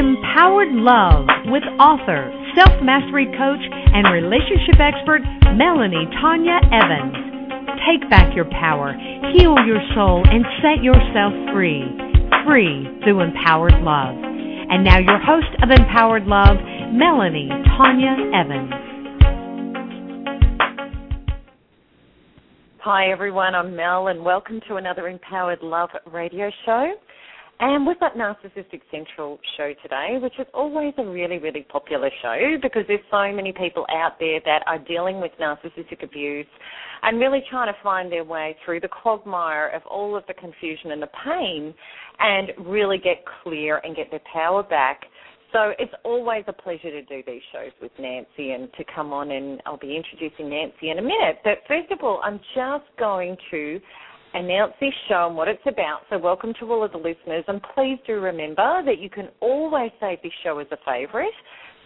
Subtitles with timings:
[0.00, 3.60] Empowered Love with author, self mastery coach,
[3.92, 5.20] and relationship expert
[5.60, 7.12] Melanie Tonia Evans.
[7.84, 8.96] Take back your power,
[9.36, 11.84] heal your soul, and set yourself free.
[12.48, 14.16] Free through empowered love.
[14.72, 16.56] And now, your host of Empowered Love,
[16.96, 18.72] Melanie Tonia Evans.
[22.80, 23.54] Hi, everyone.
[23.54, 26.94] I'm Mel, and welcome to another Empowered Love radio show.
[27.62, 32.56] And we've got Narcissistic Central show today, which is always a really, really popular show
[32.62, 36.46] because there's so many people out there that are dealing with narcissistic abuse
[37.02, 40.92] and really trying to find their way through the quagmire of all of the confusion
[40.92, 41.74] and the pain
[42.18, 45.02] and really get clear and get their power back.
[45.52, 49.32] So it's always a pleasure to do these shows with Nancy and to come on
[49.32, 51.40] and I'll be introducing Nancy in a minute.
[51.44, 53.80] But first of all, I'm just going to
[54.34, 56.00] announce this show and what it's about.
[56.10, 57.44] So, welcome to all of the listeners.
[57.48, 61.32] And please do remember that you can always save this show as a favourite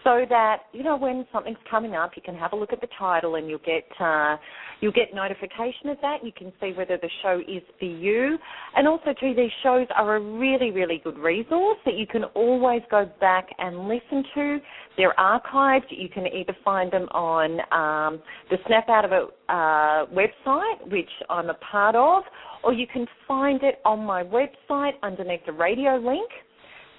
[0.05, 2.87] so that you know when something's coming up, you can have a look at the
[2.97, 4.37] title and you'll get uh,
[4.79, 6.23] you'll get notification of that.
[6.23, 8.37] You can see whether the show is for you,
[8.75, 12.83] and also too, these shows are a really really good resource that you can always
[12.91, 14.59] go back and listen to.
[14.95, 15.85] They're archived.
[15.89, 21.09] You can either find them on um, the Snap Out of It uh, website, which
[21.31, 22.23] I'm a part of,
[22.63, 26.29] or you can find it on my website underneath the radio link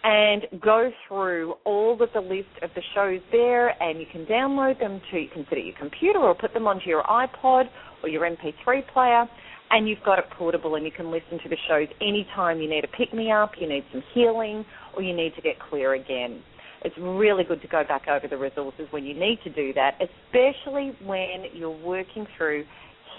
[0.04, 4.78] and go through all of the list of the shows there and you can download
[4.78, 7.64] them to you can sit at your computer or put them onto your iPod
[8.02, 9.26] or your MP3 player
[9.70, 12.84] and you've got it portable and you can listen to the shows anytime you need
[12.84, 14.64] a pick me up, you need some healing
[14.94, 16.42] or you need to get clear again.
[16.84, 19.98] It's really good to go back over the resources when you need to do that,
[20.00, 22.64] especially when you're working through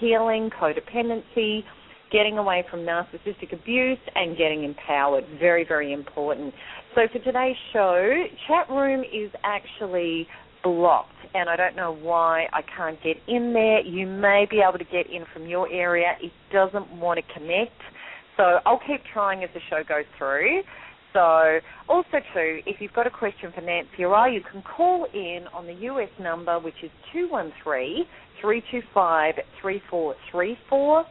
[0.00, 1.64] healing codependency
[2.10, 5.24] getting away from narcissistic abuse and getting empowered.
[5.38, 6.54] Very, very important.
[6.94, 10.26] So for today's show, chat room is actually
[10.62, 13.80] blocked and I don't know why I can't get in there.
[13.80, 16.16] You may be able to get in from your area.
[16.20, 17.80] It doesn't want to connect.
[18.36, 20.62] So I'll keep trying as the show goes through.
[21.12, 21.58] So
[21.88, 25.44] also too, if you've got a question for Nancy or I, you can call in
[25.54, 28.04] on the US number which is 213
[28.40, 31.04] 325 3434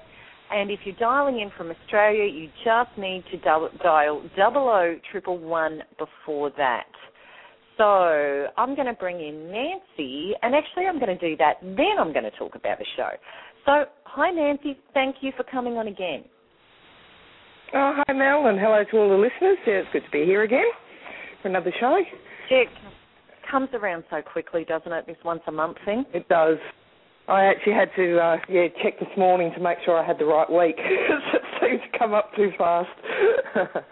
[0.52, 5.38] and if you're dialing in from Australia, you just need to dial double O triple
[5.38, 6.88] one before that.
[7.78, 11.62] So I'm going to bring in Nancy, and actually I'm going to do that.
[11.62, 13.09] Then I'm going to talk about the show.
[13.66, 16.24] So hi Nancy, thank you for coming on again.
[17.74, 19.58] Oh hi Mel, and hello to all the listeners.
[19.68, 20.66] Yeah, it's good to be here again
[21.41, 22.02] for another show.
[22.50, 22.69] It
[23.52, 25.06] comes around so quickly, doesn't it?
[25.06, 26.06] This once a month thing.
[26.14, 26.58] It does.
[27.28, 30.26] I actually had to uh, yeah check this morning to make sure I had the
[30.26, 32.90] right week because it seemed to come up too fast.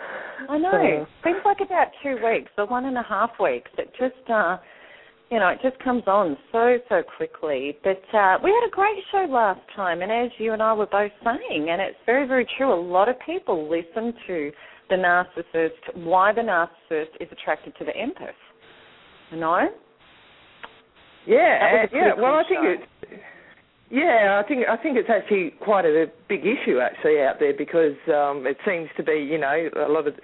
[0.49, 0.71] I know.
[0.71, 1.07] So.
[1.23, 3.71] Seems like about two weeks or one and a half weeks.
[3.77, 4.57] It just uh
[5.31, 7.77] you know, it just comes on so, so quickly.
[7.83, 10.85] But uh, we had a great show last time, and as you and I were
[10.85, 14.51] both saying, and it's very, very true, a lot of people listen to
[14.89, 18.37] the narcissist, why the narcissist is attracted to the empath.
[19.31, 19.69] You know?
[21.27, 22.13] Yeah, yeah.
[22.17, 23.21] Well, I think it's
[23.91, 27.95] yeah, I think I think it's actually quite a big issue actually out there because
[28.09, 30.15] um, it seems to be you know a lot of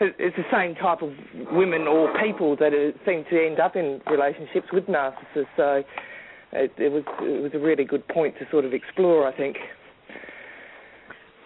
[0.00, 1.12] it's the same type of
[1.52, 5.46] women or people that are, seem to end up in relationships with narcissists.
[5.56, 5.82] So
[6.52, 9.26] it, it was it was a really good point to sort of explore.
[9.26, 9.56] I think.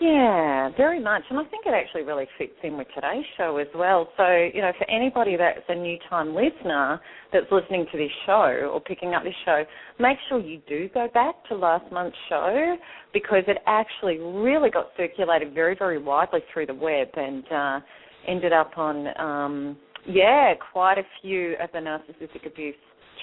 [0.00, 1.22] Yeah, very much.
[1.28, 4.08] And I think it actually really fits in with today's show as well.
[4.16, 7.00] So, you know, for anybody that's a new time listener
[7.32, 9.64] that's listening to this show or picking up this show,
[9.98, 12.76] make sure you do go back to last month's show
[13.12, 17.80] because it actually really got circulated very, very widely through the web and uh,
[18.28, 22.76] ended up on um, Yeah, quite a few of the narcissistic abuse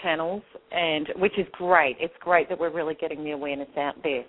[0.04, 1.96] channels, and which is great.
[2.00, 4.24] It's great that we're really getting the awareness out there,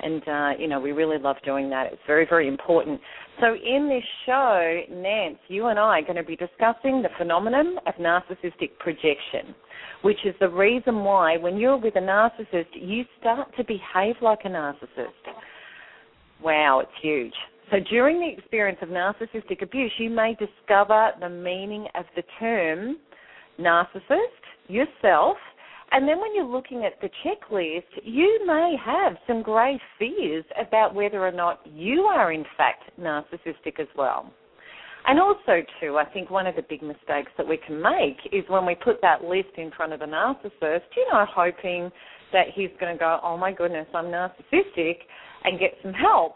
[0.00, 1.92] and uh, you know we really love doing that.
[1.92, 3.00] It's very very important.
[3.40, 7.76] So in this show, Nance, you and I are going to be discussing the phenomenon
[7.86, 9.54] of narcissistic projection,
[10.02, 14.40] which is the reason why when you're with a narcissist, you start to behave like
[14.44, 15.12] a narcissist.
[16.42, 17.34] Wow, it's huge.
[17.70, 22.96] So during the experience of narcissistic abuse, you may discover the meaning of the term
[23.60, 24.18] narcissist
[24.68, 25.36] yourself.
[25.90, 30.94] And then when you're looking at the checklist, you may have some grave fears about
[30.94, 34.30] whether or not you are in fact narcissistic as well.
[35.06, 38.44] And also, too, I think one of the big mistakes that we can make is
[38.48, 41.90] when we put that list in front of the narcissist, you know, hoping
[42.32, 44.96] that he's going to go, oh my goodness, I'm narcissistic,
[45.44, 46.34] and get some help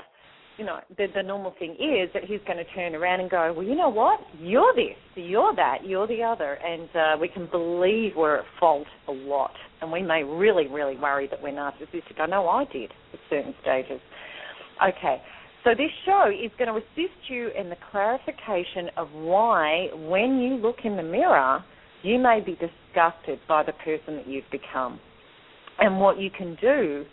[0.62, 3.52] you know, the, the normal thing is that he's going to turn around and go,
[3.52, 4.20] well, you know what?
[4.38, 8.86] You're this, you're that, you're the other, and uh, we can believe we're at fault
[9.08, 9.50] a lot,
[9.80, 12.20] and we may really, really worry that we're narcissistic.
[12.20, 14.00] I know I did at certain stages.
[14.86, 15.20] Okay,
[15.64, 20.54] so this show is going to assist you in the clarification of why, when you
[20.54, 21.64] look in the mirror,
[22.04, 25.00] you may be disgusted by the person that you've become,
[25.80, 27.04] and what you can do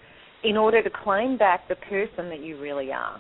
[0.44, 3.20] in order to claim back the person that you really are.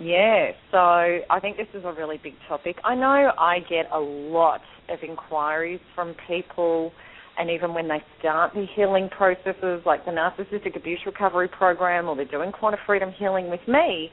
[0.00, 2.76] Yeah, so I think this is a really big topic.
[2.84, 6.92] I know I get a lot of inquiries from people,
[7.38, 12.16] and even when they start the healing processes, like the Narcissistic Abuse Recovery Program, or
[12.16, 14.10] they're doing Quantum Freedom Healing with me,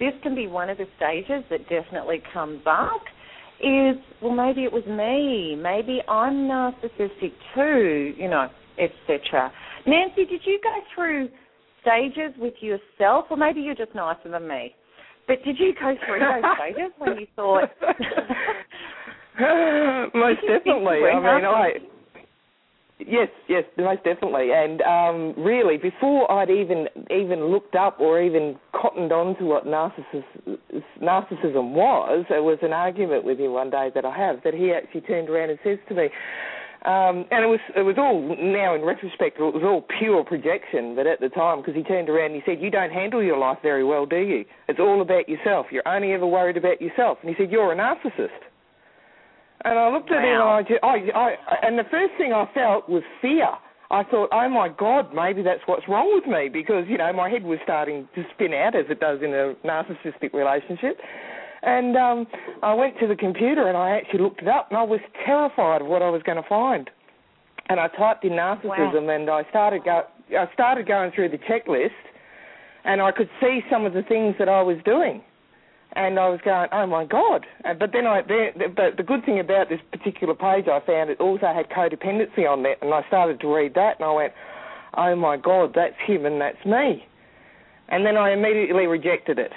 [0.00, 3.02] this can be one of the stages that definitely comes up.
[3.60, 9.52] Is well, maybe it was me, maybe I'm narcissistic too, you know, etc.
[9.86, 11.28] Nancy, did you go through
[11.80, 14.74] stages with yourself, or maybe you're just nicer than me?
[15.32, 17.70] But did you go through those stages when you thought?
[20.14, 21.00] most definitely.
[21.08, 21.70] I mean, I.
[22.98, 24.50] Yes, yes, most definitely.
[24.52, 29.66] And um, really, before I'd even even looked up or even cottoned on to what
[29.66, 30.22] narcissus,
[31.02, 34.70] narcissism was, there was an argument with him one day that I have that he
[34.70, 36.10] actually turned around and says to me,
[36.84, 40.96] um, and it was it was all now in retrospect it was all pure projection.
[40.96, 43.38] But at the time, because he turned around and he said, "You don't handle your
[43.38, 44.44] life very well, do you?
[44.66, 45.66] It's all about yourself.
[45.70, 48.42] You're only ever worried about yourself." And he said, "You're a narcissist."
[49.64, 50.58] And I looked at wow.
[50.58, 53.46] him and I, I, I, and the first thing I felt was fear.
[53.92, 57.28] I thought, oh my God, maybe that's what's wrong with me because you know my
[57.28, 60.98] head was starting to spin out as it does in a narcissistic relationship.
[61.62, 62.26] And um,
[62.62, 65.82] I went to the computer and I actually looked it up, and I was terrified
[65.82, 66.90] of what I was going to find.
[67.68, 69.14] And I typed in narcissism, wow.
[69.14, 70.02] and I started go
[70.36, 71.90] I started going through the checklist,
[72.84, 75.22] and I could see some of the things that I was doing,
[75.92, 77.46] and I was going, oh my god!
[77.78, 81.46] But then I, but the good thing about this particular page, I found it also
[81.46, 84.32] had codependency on that, and I started to read that, and I went,
[84.96, 87.04] oh my god, that's him and that's me.
[87.88, 89.52] And then I immediately rejected it.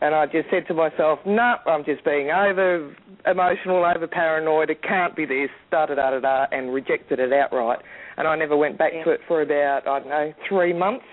[0.00, 2.94] And I just said to myself, no, nah, I'm just being over
[3.26, 4.70] emotional, over paranoid.
[4.70, 7.80] It can't be this, da da da da da, and rejected it outright.
[8.16, 9.04] And I never went back yeah.
[9.04, 11.04] to it for about, I don't know, three months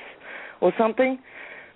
[0.62, 1.20] or something.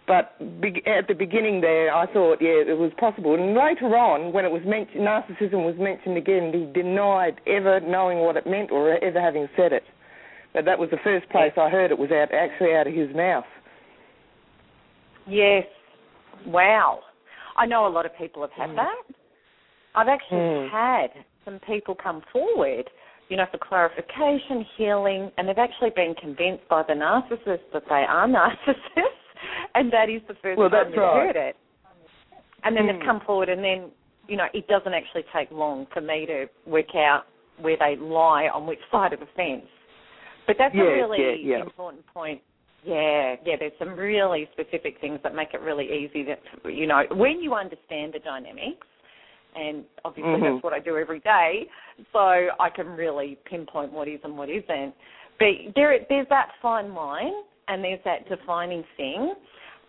[0.07, 3.35] But be- at the beginning there, I thought, yeah, it was possible.
[3.35, 8.19] And later on, when it was mentioned, narcissism was mentioned again, he denied ever knowing
[8.19, 9.83] what it meant or ever having said it.
[10.53, 13.13] But that was the first place I heard it was out actually out of his
[13.15, 13.45] mouth.
[15.27, 15.65] Yes,
[16.47, 16.99] Wow.
[17.57, 18.75] I know a lot of people have had mm.
[18.77, 19.15] that.
[19.95, 20.71] I've actually mm.
[20.71, 22.89] had some people come forward,
[23.29, 28.05] you know, for clarification, healing, and they've actually been convinced by the narcissist that they
[28.07, 29.21] are narcissists,
[29.75, 31.27] and that is the first well, time you've right.
[31.27, 31.55] heard it.
[32.63, 32.93] And then mm.
[32.93, 33.91] they've come forward, and then,
[34.27, 37.23] you know, it doesn't actually take long for me to work out
[37.59, 39.67] where they lie on which side of the fence.
[40.47, 41.61] But that's yeah, a really yeah, yeah.
[41.63, 42.41] important point
[42.83, 43.55] yeah, yeah.
[43.59, 46.23] There's some really specific things that make it really easy.
[46.23, 46.39] That
[46.71, 48.87] you know, when you understand the dynamics,
[49.55, 50.53] and obviously mm-hmm.
[50.55, 51.67] that's what I do every day,
[52.11, 54.93] so I can really pinpoint what is and what isn't.
[55.39, 57.33] But there, there's that fine line,
[57.67, 59.33] and there's that defining thing.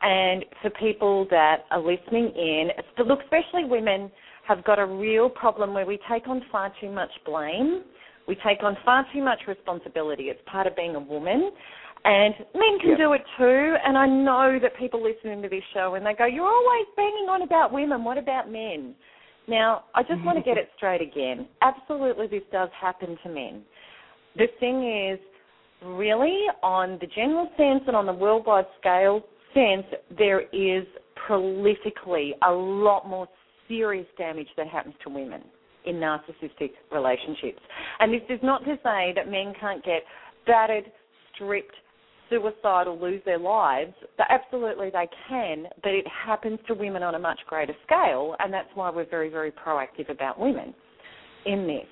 [0.03, 2.71] And for people that are listening in,
[3.07, 4.11] look, especially women,
[4.49, 7.85] have got a real problem where we take on far too much blame.
[8.27, 10.25] We take on far too much responsibility.
[10.25, 11.51] It's part of being a woman.
[12.05, 12.99] And men can yep.
[12.99, 13.75] do it too.
[13.85, 17.29] And I know that people listening to this show and they go, You're always banging
[17.29, 18.03] on about women.
[18.05, 18.95] What about men?
[19.49, 21.49] Now, I just want to get it straight again.
[21.63, 23.63] Absolutely, this does happen to men.
[24.37, 25.19] The thing is,
[25.85, 29.21] really, on the general sense and on the worldwide scale
[29.53, 29.85] sense,
[30.17, 30.87] there is
[31.29, 33.29] prolifically a lot more
[33.69, 35.43] serious damage that happens to women.
[35.85, 37.61] in narcissistic relationships.
[37.99, 40.03] And this is not to say that men can't get
[40.47, 40.85] battered,
[41.35, 41.75] stripped,
[42.33, 43.93] suicidal, lose their lives.
[44.17, 48.53] But absolutely they can, but it happens to women on a much greater scale, and
[48.53, 50.75] that's why we're very, very proactive about women
[51.47, 51.87] in this.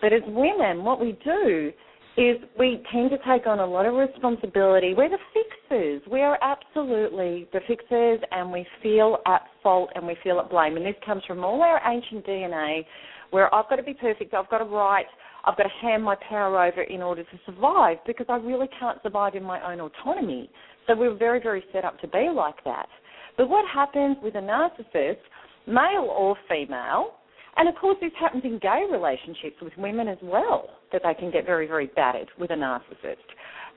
[0.00, 1.72] But as women, what we do
[2.16, 4.92] is we tend to take on a lot of responsibility.
[4.92, 6.02] We're the fixers.
[6.10, 10.76] We are absolutely the fixers, and we feel at fault and we feel at blame.
[10.76, 12.84] And this comes from all our ancient DNA,
[13.30, 15.06] where I've got to be perfect, I've got to write,
[15.44, 18.98] I've got to hand my power over in order to survive because I really can't
[19.02, 20.50] survive in my own autonomy.
[20.86, 22.88] So we're very, very set up to be like that.
[23.36, 25.18] But what happens with a narcissist,
[25.66, 27.14] male or female,
[27.56, 31.30] and of course, this happens in gay relationships with women as well, that they can
[31.30, 33.16] get very, very battered with a narcissist.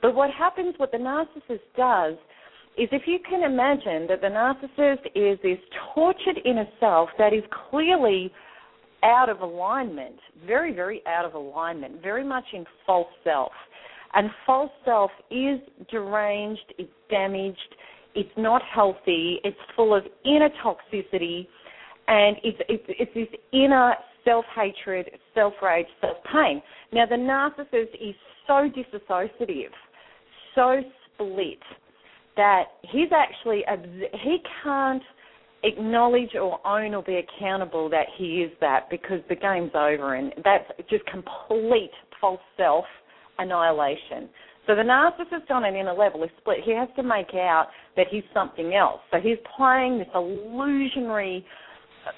[0.02, 2.14] But what happens, what the narcissist does,
[2.78, 5.58] is if you can imagine that the narcissist is this
[5.94, 8.32] tortured inner self that is clearly
[9.04, 10.16] out of alignment,
[10.46, 13.52] very, very out of alignment, very much in false self.
[14.14, 17.76] And false self is deranged, it's damaged,
[18.14, 21.48] it's not healthy, it's full of inner toxicity
[22.08, 23.94] and it's it's, it's this inner
[24.26, 26.62] self hatred, self rage, self pain.
[26.92, 28.16] Now the narcissist is
[28.48, 29.72] so disassociative,
[30.56, 30.82] so
[31.14, 31.60] split
[32.36, 33.64] that he's actually
[34.24, 35.04] he can't
[35.64, 40.34] acknowledge or own or be accountable that he is that because the game's over and
[40.44, 42.86] that's just complete false self
[43.40, 44.30] annihilation.
[44.68, 46.60] So the narcissist on an inner level is split.
[46.64, 49.02] He has to make out that he's something else.
[49.12, 51.46] So he's playing this illusionary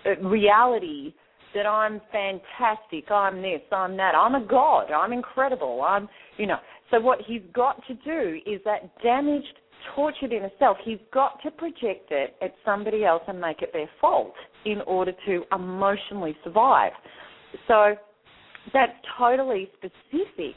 [0.05, 1.13] uh, reality
[1.53, 6.57] that I'm fantastic, I'm this, I'm that, I'm a god, I'm incredible, I'm, you know.
[6.91, 9.59] So what he's got to do is that damaged,
[9.95, 13.89] tortured inner self, he's got to project it at somebody else and make it their
[13.99, 14.33] fault
[14.65, 16.91] in order to emotionally survive.
[17.67, 17.95] So
[18.73, 20.55] that's totally specific.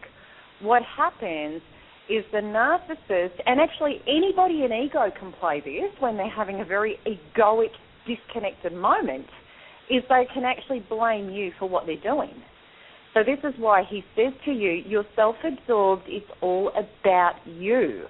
[0.60, 1.60] What happens
[2.08, 6.64] is the narcissist, and actually anybody in ego can play this when they're having a
[6.64, 7.70] very egoic
[8.06, 9.26] disconnected moment
[9.90, 12.32] is they can actually blame you for what they're doing.
[13.14, 18.04] So this is why he says to you, you're self-absorbed, it's all about you.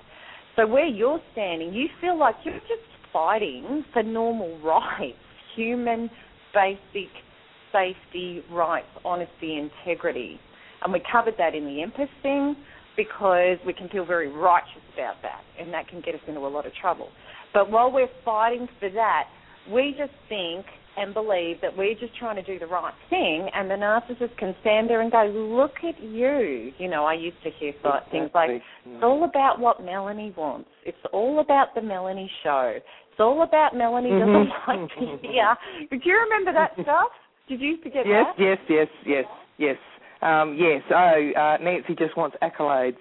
[0.57, 5.19] So where you're standing, you feel like you're just fighting for normal rights,
[5.55, 6.11] human
[6.55, 7.11] basic
[7.73, 10.41] safety, rights, honesty, integrity.
[10.83, 12.57] And we covered that in the empath thing
[12.97, 16.49] because we can feel very righteous about that, and that can get us into a
[16.49, 17.09] lot of trouble.
[17.53, 19.25] But while we're fighting for that,
[19.71, 20.65] we just think
[20.97, 24.55] and believe that we're just trying to do the right thing, and the narcissist can
[24.61, 28.11] stand there and go, "Look at you." You know, I used to hear exactly.
[28.11, 30.71] things like, "It's all about what Melanie wants.
[30.85, 32.75] It's all about the Melanie show.
[32.77, 34.71] It's all about Melanie doesn't mm-hmm.
[34.83, 35.57] like to hear."
[35.91, 37.11] Do you remember that stuff?
[37.49, 38.43] Did you used to get yes, that?
[38.43, 39.25] Yes, yes, yes, yes,
[39.59, 39.77] yes.
[40.23, 40.83] Um, yes.
[40.91, 42.97] Oh, uh, Nancy just wants accolades.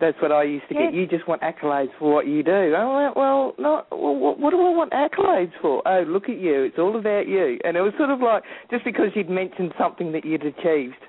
[0.00, 0.92] That's what I used to yes.
[0.92, 0.94] get.
[0.94, 2.74] You just want accolades for what you do.
[2.74, 5.82] I went, well, no, well, what, what do I want accolades for?
[5.86, 6.62] Oh, look at you.
[6.62, 7.58] It's all about you.
[7.64, 11.02] And it was sort of like just because you'd mentioned something that you'd achieved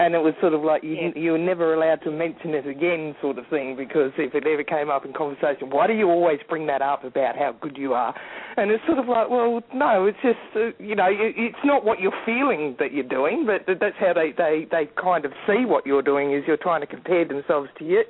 [0.00, 1.10] and it was sort of like you yeah.
[1.14, 4.64] you were never allowed to mention it again, sort of thing, because if it ever
[4.64, 7.92] came up in conversation, why do you always bring that up about how good you
[7.92, 8.14] are?
[8.56, 12.00] And it's sort of like, well, no, it's just uh, you know, it's not what
[12.00, 15.84] you're feeling that you're doing, but that's how they they they kind of see what
[15.84, 18.02] you're doing is you're trying to compare themselves to you,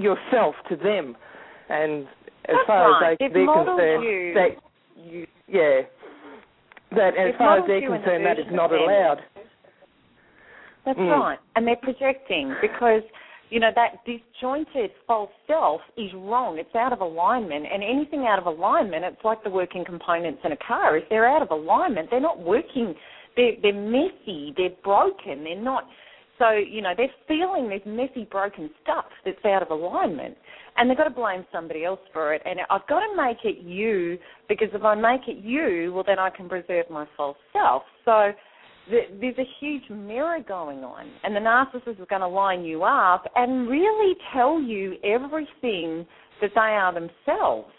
[0.00, 1.16] yourself to them,
[1.68, 2.08] and
[2.50, 3.12] as that's far right.
[3.12, 4.34] as they, they're concerned, you.
[4.34, 4.56] they,
[4.98, 5.86] you, yeah.
[6.90, 9.22] That as far as they're concerned, that is not allowed.
[10.84, 11.10] That's mm.
[11.10, 11.38] right.
[11.56, 13.02] And they're projecting because,
[13.50, 16.58] you know, that disjointed false self is wrong.
[16.58, 17.66] It's out of alignment.
[17.70, 20.96] And anything out of alignment, it's like the working components in a car.
[20.96, 22.94] If they're out of alignment, they're not working.
[23.36, 24.54] They're, they're messy.
[24.56, 25.44] They're broken.
[25.44, 25.84] They're not.
[26.38, 30.36] So, you know, they're feeling this messy, broken stuff that's out of alignment.
[30.78, 32.40] And they've got to blame somebody else for it.
[32.46, 34.16] And I've got to make it you
[34.48, 37.82] because if I make it you, well, then I can preserve my false self.
[38.06, 38.32] So,
[38.90, 43.24] there's a huge mirror going on, and the narcissist is going to line you up
[43.36, 46.06] and really tell you everything
[46.40, 47.70] that they are themselves.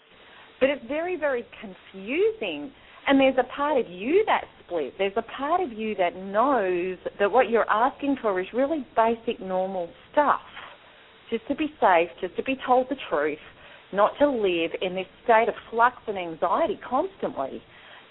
[0.60, 2.72] But it's very, very confusing.
[3.06, 4.94] And there's a part of you that split.
[4.96, 9.40] There's a part of you that knows that what you're asking for is really basic,
[9.40, 10.40] normal stuff.
[11.28, 13.38] Just to be safe, just to be told the truth,
[13.92, 17.60] not to live in this state of flux and anxiety constantly.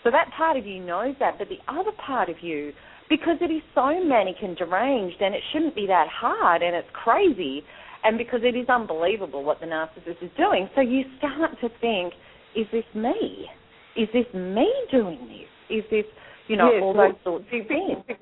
[0.04, 2.74] So that part of you knows that, but the other part of you,
[3.12, 6.88] because it is so manic and deranged, and it shouldn't be that hard, and it's
[6.94, 7.62] crazy,
[8.06, 12.14] and because it is unbelievable what the narcissist is doing, so you start to think,
[12.56, 13.48] is this me?
[13.98, 15.78] Is this me doing this?
[15.78, 16.06] Is this,
[16.48, 18.20] you know, yes, all well, those sorts of things.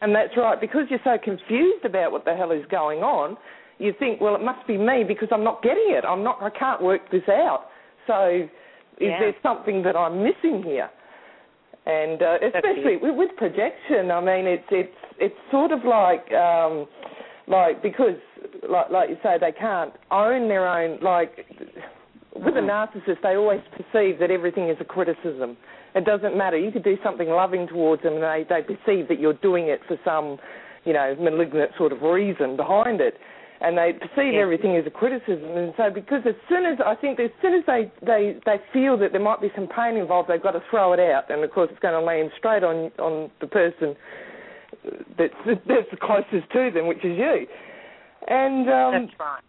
[0.00, 3.36] And that's right, because you're so confused about what the hell is going on,
[3.78, 6.04] you think, well, it must be me because I'm not getting it.
[6.04, 6.42] I'm not.
[6.42, 7.66] I can't work this out.
[8.08, 8.48] So,
[8.98, 9.20] is Yeah.
[9.20, 10.90] there something that I'm missing here?
[11.88, 16.86] And uh, especially with, with projection, I mean, it's it's it's sort of like um,
[17.46, 18.20] like because
[18.68, 21.00] like like you say, they can't own their own.
[21.00, 21.46] Like
[22.36, 25.56] with a narcissist, they always perceive that everything is a criticism.
[25.94, 26.58] It doesn't matter.
[26.58, 29.80] You could do something loving towards them, and they they perceive that you're doing it
[29.88, 30.36] for some,
[30.84, 33.14] you know, malignant sort of reason behind it
[33.60, 34.40] and they perceive Yeah.
[34.40, 35.56] everything as a criticism.
[35.56, 38.96] And so, because as soon as I think, as soon as they they they feel
[38.98, 41.50] that there might be some pain involved, they've got to throw it out, and of
[41.50, 43.96] course, it's going to land straight on on the person
[45.18, 47.46] that's that's the closest to them, which is you.
[48.28, 49.42] And um, That's right.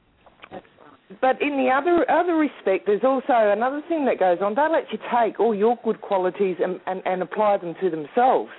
[0.51, 0.65] That's
[1.11, 1.21] right.
[1.21, 4.55] but in the other other respect, there's also another thing that goes on.
[4.55, 8.51] They let you take all your good qualities and, and, and apply them to themselves.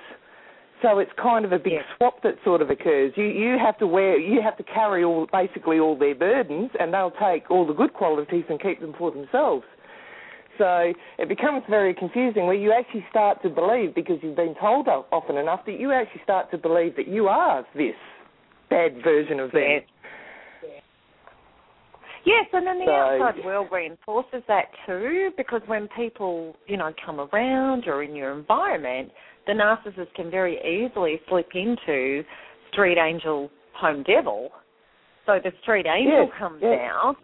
[0.81, 1.83] So it's kind of a big Yeah.
[1.97, 3.15] swap that sort of occurs.
[3.15, 6.93] You you have to wear you have to carry all basically all their burdens, and
[6.93, 9.65] they'll take all the good qualities and keep them for themselves.
[10.57, 14.87] So it becomes very confusing where you actually start to believe because you've been told
[14.87, 17.95] often enough that you actually start to believe that you are this
[18.69, 19.61] bad version of them.
[19.61, 19.83] Yes.
[22.23, 26.93] Yes, and then the So- outside world reinforces that too, because when people, you know,
[27.03, 29.11] come around or in your environment,
[29.47, 32.23] the narcissist can very easily slip into
[32.71, 34.51] street angel, home devil.
[35.25, 36.79] So the street angel Yes, comes yes.
[36.91, 37.17] out,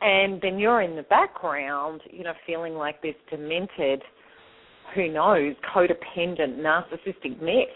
[0.00, 4.02] and then you're in the background, you know, feeling like this demented,
[4.94, 7.68] who knows, codependent, narcissistic mess.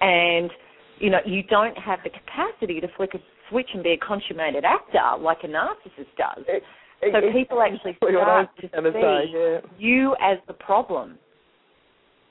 [0.00, 0.50] And
[0.98, 3.18] you know, you don't have the capacity to flick a
[3.50, 6.44] switch and be a consummated actor like a narcissist does.
[6.48, 6.64] It-
[7.12, 9.60] So it- people actually what I was start to see yeah.
[9.76, 11.18] you as the problem.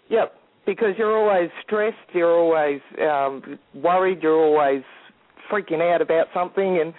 [0.09, 0.35] Yep,
[0.65, 4.83] because you're always stressed, you're always um, worried, you're always
[5.51, 6.93] freaking out about something, and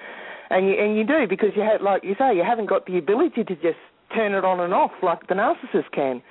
[0.50, 2.98] and you and you do because you have, like you say, you haven't got the
[2.98, 3.78] ability to just
[4.14, 6.22] turn it on and off like the narcissist can.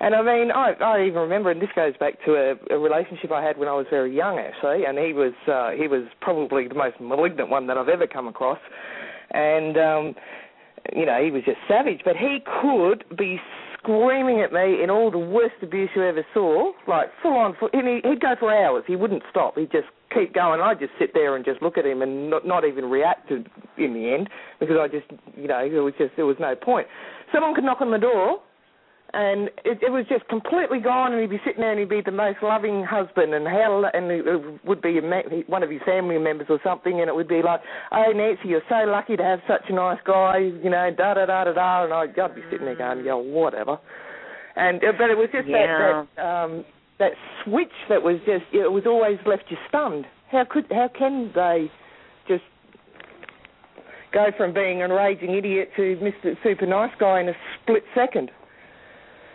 [0.00, 3.30] And I mean, I I even remember, and this goes back to a, a relationship
[3.30, 6.68] I had when I was very young, actually, and he was uh, he was probably
[6.68, 8.58] the most malignant one that I've ever come across,
[9.32, 10.14] and um,
[10.94, 13.38] you know, he was just savage, but he could be
[13.98, 17.56] screaming at me in all the worst abuse you ever saw, like full on.
[17.58, 18.84] Full, and he, he'd go for hours.
[18.86, 19.56] He wouldn't stop.
[19.56, 20.60] He'd just keep going.
[20.60, 23.44] I'd just sit there and just look at him and not, not even react to
[23.78, 26.86] in the end because I just, you know, it was just there was no point.
[27.32, 28.40] Someone could knock on the door.
[29.12, 32.00] And it, it was just completely gone, and he'd be sitting there, and he'd be
[32.00, 34.24] the most loving husband, and how, and it
[34.64, 35.00] would be
[35.48, 38.62] one of his family members or something, and it would be like, "Oh, Nancy, you're
[38.68, 41.84] so lucky to have such a nice guy," you know, da da da da da,
[41.84, 43.78] and I'd, I'd be sitting there going, "Yeah, whatever."
[44.56, 45.66] And uh, but it was just Yeah.
[45.66, 46.64] that that um,
[46.98, 47.12] that
[47.44, 50.06] switch that was just it was always left you stunned.
[50.30, 51.70] How could how can they
[52.28, 52.44] just
[54.12, 56.36] go from being an raging idiot to Mr.
[56.42, 58.30] Super Nice Guy in a split second?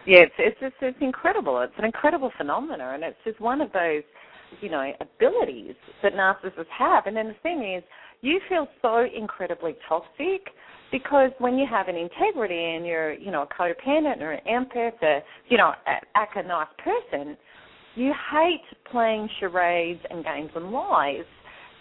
[0.05, 1.61] Yeah, it's it's it's, it's incredible.
[1.61, 4.03] It's an incredible phenomenon, and it's just one of those,
[4.61, 7.07] you know, abilities that narcissists have.
[7.07, 7.83] And then the thing is,
[8.21, 10.47] you feel so incredibly toxic
[10.91, 15.01] because when you have an integrity and you're, you know, a codependent or an empath,
[15.01, 17.35] or you know, a, a nice person,
[17.95, 21.25] you hate playing charades and games and lies.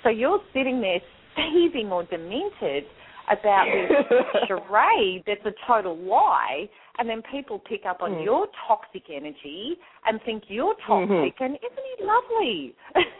[0.02, 1.00] So you're sitting there
[1.36, 2.84] seething or demented
[3.30, 8.24] about this charade that's a total lie, and then people pick up on Mm.
[8.24, 11.40] your toxic energy and think you're toxic, Mhm.
[11.40, 12.74] and isn't he lovely?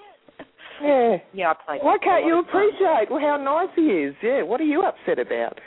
[0.83, 1.19] Yeah.
[1.33, 1.83] yeah, I played.
[1.85, 4.15] Why can't you appreciate well, how nice he is?
[4.21, 5.61] Yeah, what are you upset about?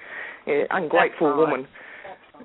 [0.45, 1.37] Yeah, ungrateful right.
[1.37, 1.67] woman.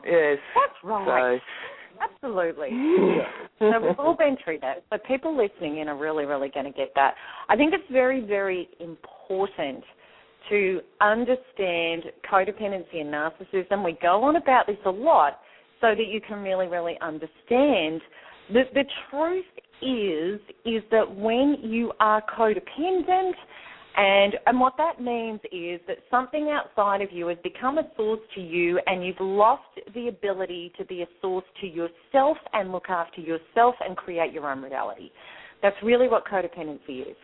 [0.04, 0.38] Yes.
[0.54, 1.40] That's right.
[1.40, 2.70] So, Absolutely.
[3.58, 4.84] so we've all been through that.
[4.90, 7.14] So people listening in are really, really going to get that.
[7.48, 9.84] I think it's very, very important
[10.48, 13.84] to understand codependency and narcissism.
[13.84, 15.40] We go on about this a lot
[15.82, 18.00] so that you can really, really understand.
[18.50, 19.44] The, the truth
[19.82, 23.32] is, is that when you are codependent,
[23.94, 28.20] and and what that means is that something outside of you has become a source
[28.34, 29.64] to you and you've lost
[29.94, 34.50] the ability to be a source to yourself and look after yourself and create your
[34.50, 35.10] own reality.
[35.60, 37.16] That's really what codependency is.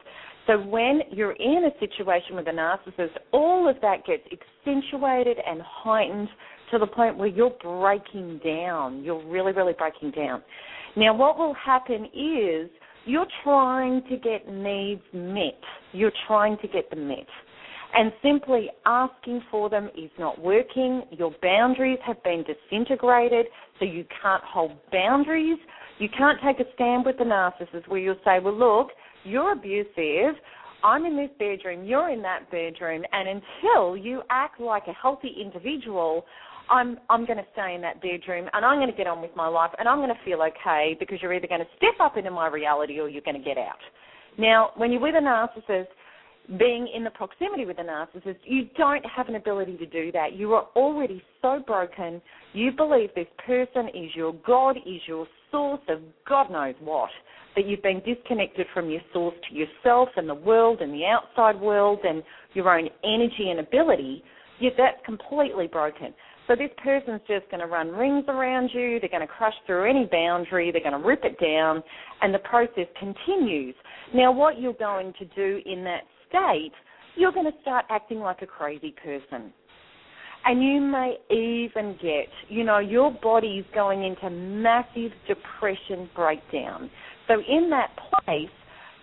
[0.49, 5.61] So when you're in a situation with a narcissist, all of that gets accentuated and
[5.63, 6.29] heightened
[6.71, 9.05] to the point where you're breaking down.
[9.05, 10.43] You're really, really breaking down.
[10.97, 12.71] Now, what will happen is
[13.05, 15.61] you're trying to get needs met.
[15.93, 17.27] You're trying to get them met.
[17.95, 21.03] And simply asking for them is not working.
[21.11, 23.47] Your boundaries have been disintegrated,
[23.79, 25.59] so you can't hold boundaries.
[25.99, 28.89] You can't take a stand with the narcissist where you'll say, well, look,
[29.29, 30.41] you're abusive.
[30.83, 35.35] I'm in this bedroom, you're in that bedroom, and until you act like a healthy
[35.41, 36.25] individual,
[36.71, 39.35] I'm I'm going to stay in that bedroom and I'm going to get on with
[39.35, 42.17] my life and I'm going to feel okay because you're either going to step up
[42.17, 43.79] into my reality or you're going to get out.
[44.39, 45.89] Now, when you're with a narcissist,
[46.59, 50.35] being in the proximity with a narcissist, you don't have an ability to do that.
[50.35, 52.23] You are already so broken.
[52.55, 57.11] You believe this person is your God, is your source of God knows what.
[57.57, 61.61] That you've been disconnected from your source to yourself and the world and the outside
[61.61, 62.23] world and
[62.55, 64.23] your own energy and ability.
[64.61, 66.15] Yet that's completely broken.
[66.47, 68.99] So this person's just going to run rings around you.
[69.01, 70.73] They're going to crush through any boundary.
[70.73, 71.83] They're going to rip it down,
[72.23, 73.75] and the process continues.
[74.15, 76.73] Now, what you're going to do in that state,
[77.17, 79.53] you're going to start acting like a crazy person.
[80.49, 86.89] And you may even get, you know, your body's going into massive depression breakdown.
[87.27, 87.91] So in that
[88.25, 88.49] place,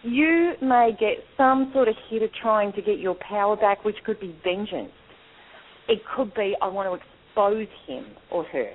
[0.01, 3.97] you may get some sort of hit of trying to get your power back, which
[4.07, 4.89] could be vengeance.
[5.87, 8.71] It could be I want to expose him or her.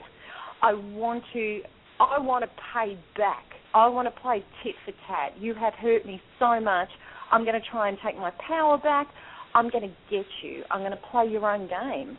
[0.63, 1.63] I want to
[1.99, 3.47] I want to pay back.
[3.75, 5.33] I want to play tit for tat.
[5.41, 6.89] You have hurt me so much.
[7.33, 9.09] I'm going to try and take my power back.
[9.57, 10.63] I'm going to get you.
[10.71, 12.17] I'm going to play your own game.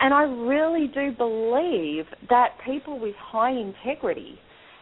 [0.00, 4.38] And I really do believe that people with high integrity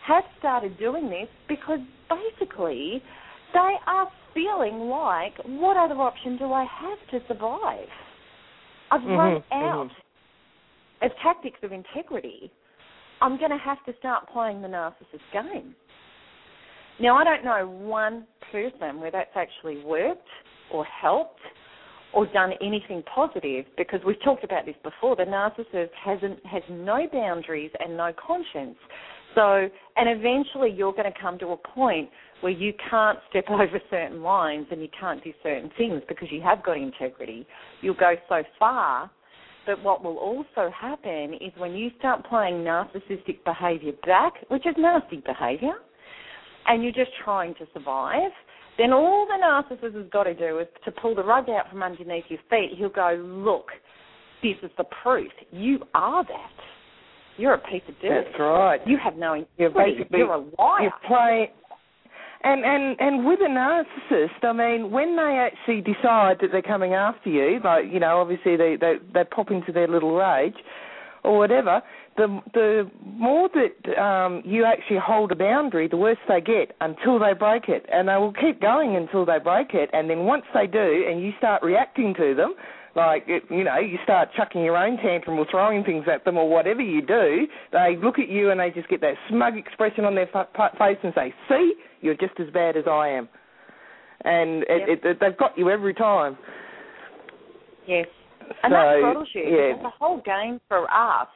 [0.07, 3.03] have started doing this because basically
[3.53, 7.88] they are feeling like, what other option do I have to survive?
[8.90, 11.07] I've mm-hmm, run out mm-hmm.
[11.07, 12.50] of tactics of integrity.
[13.20, 15.74] I'm going to have to start playing the narcissist game.
[17.00, 20.29] Now, I don't know one person where that's actually worked
[20.72, 21.40] or helped
[22.14, 25.16] or done anything positive because we've talked about this before.
[25.16, 28.77] The narcissist hasn't has no boundaries and no conscience.
[29.35, 32.09] So, and eventually you're going to come to a point
[32.40, 36.40] where you can't step over certain lines and you can't do certain things because you
[36.42, 37.46] have got integrity.
[37.81, 39.11] You'll go so far.
[39.66, 44.74] But what will also happen is when you start playing narcissistic behavior back, which is
[44.77, 45.72] nasty behavior,
[46.66, 48.31] and you're just trying to survive,
[48.79, 51.83] then all the narcissist has got to do is to pull the rug out from
[51.83, 52.73] underneath your feet.
[52.77, 53.67] He'll go, look,
[54.43, 55.31] this is the proof.
[55.53, 56.51] You are that.
[57.37, 58.27] You're a piece of dirt.
[58.27, 58.81] That's right.
[58.87, 60.07] You have no integrity.
[60.11, 60.83] You're you're a liar.
[60.83, 61.49] You're playing.
[62.45, 66.93] And and and with a narcissist, I mean, when they actually decide that they're coming
[66.93, 70.55] after you, like you know, obviously they they they pop into their little rage,
[71.25, 71.81] or whatever,
[72.16, 77.18] the the more that um, you actually hold a boundary, the worse they get until
[77.18, 79.90] they break it, and they will keep going until they break it.
[79.92, 82.55] And then once they do, and you start reacting to them,
[82.94, 86.37] like it, you know, you start chucking your own tantrum or throwing things at them
[86.37, 90.05] or whatever you do, they look at you and they just get that smug expression
[90.05, 93.29] on their face and say, "See, you're just as bad as I am,"
[94.24, 94.88] and it, yep.
[94.88, 96.38] it, it, they've got you every time.
[97.87, 98.07] Yes,
[98.62, 99.42] and so, that throttles you.
[99.42, 99.83] Yeah.
[99.83, 101.29] The whole game for us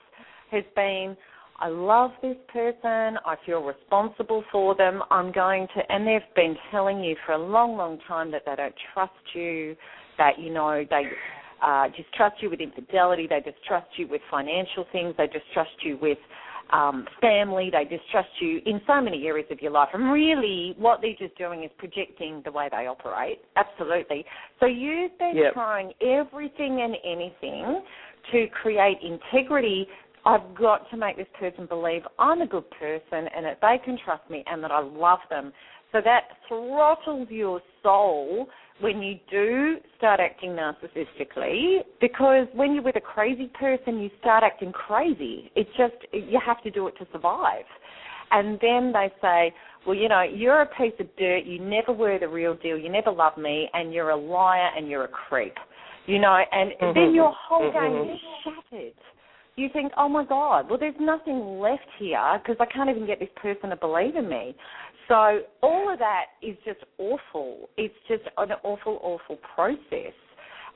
[0.50, 1.16] has been
[1.60, 6.56] I love this person, I feel responsible for them, I'm going to and they've been
[6.70, 9.74] telling you for a long, long time that they don't trust you,
[10.18, 11.02] that you know, they
[11.60, 16.18] uh, distrust you with infidelity, they distrust you with financial things, they distrust you with
[16.72, 19.88] um, family, they distrust you in so many areas of your life.
[19.94, 23.40] And really, what they're just doing is projecting the way they operate.
[23.56, 24.24] Absolutely.
[24.60, 25.54] So you've been yep.
[25.54, 27.82] trying everything and anything
[28.30, 29.88] to create integrity
[30.28, 33.96] I've got to make this person believe I'm a good person and that they can
[34.04, 35.54] trust me and that I love them.
[35.90, 38.46] So that throttles your soul
[38.80, 44.44] when you do start acting narcissistically because when you're with a crazy person you start
[44.44, 45.50] acting crazy.
[45.56, 47.64] It's just you have to do it to survive.
[48.30, 49.54] And then they say,
[49.86, 52.90] well, you know, you're a piece of dirt, you never were the real deal, you
[52.90, 55.54] never loved me, and you're a liar and you're a creep.
[56.04, 56.98] You know, and mm-hmm.
[56.98, 58.04] then your whole mm-hmm.
[58.04, 58.92] game is shattered
[59.58, 63.18] you think, oh my God, well, there's nothing left here because I can't even get
[63.18, 64.54] this person to believe in me.
[65.08, 67.68] So all of that is just awful.
[67.76, 70.14] It's just an awful, awful process.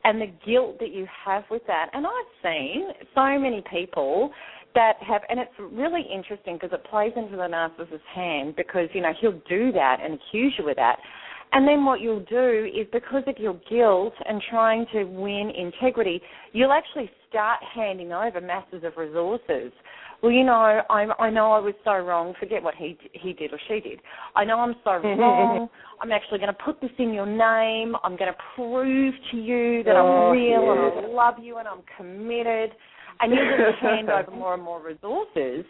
[0.05, 1.90] And the guilt that you have with that.
[1.92, 4.33] And I've seen so many people
[4.75, 9.01] that have, and it's really interesting because it plays into the narcissist's hand because, you
[9.01, 10.97] know, he'll do that and accuse you of that.
[11.52, 16.20] And then what you'll do is because of your guilt and trying to win integrity,
[16.52, 19.72] you'll actually start handing over masses of resources.
[20.22, 22.32] Well, you know, I I know I was so wrong.
[22.38, 24.00] Forget what he he did or she did.
[24.36, 25.68] I know I'm so wrong.
[26.00, 27.96] I'm actually going to put this in your name.
[28.04, 30.92] I'm going to prove to you that oh, I'm real yes.
[30.96, 32.70] and I love you and I'm committed.
[33.20, 35.64] And you just hand over more and more resources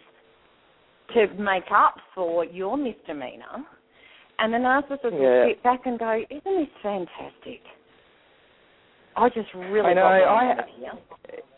[1.14, 3.64] to make up for your misdemeanor,
[4.42, 5.18] and the narcissist Yeah.
[5.18, 7.62] will sit back and go, "Isn't this fantastic?"
[9.14, 10.92] I just really I know, I- here.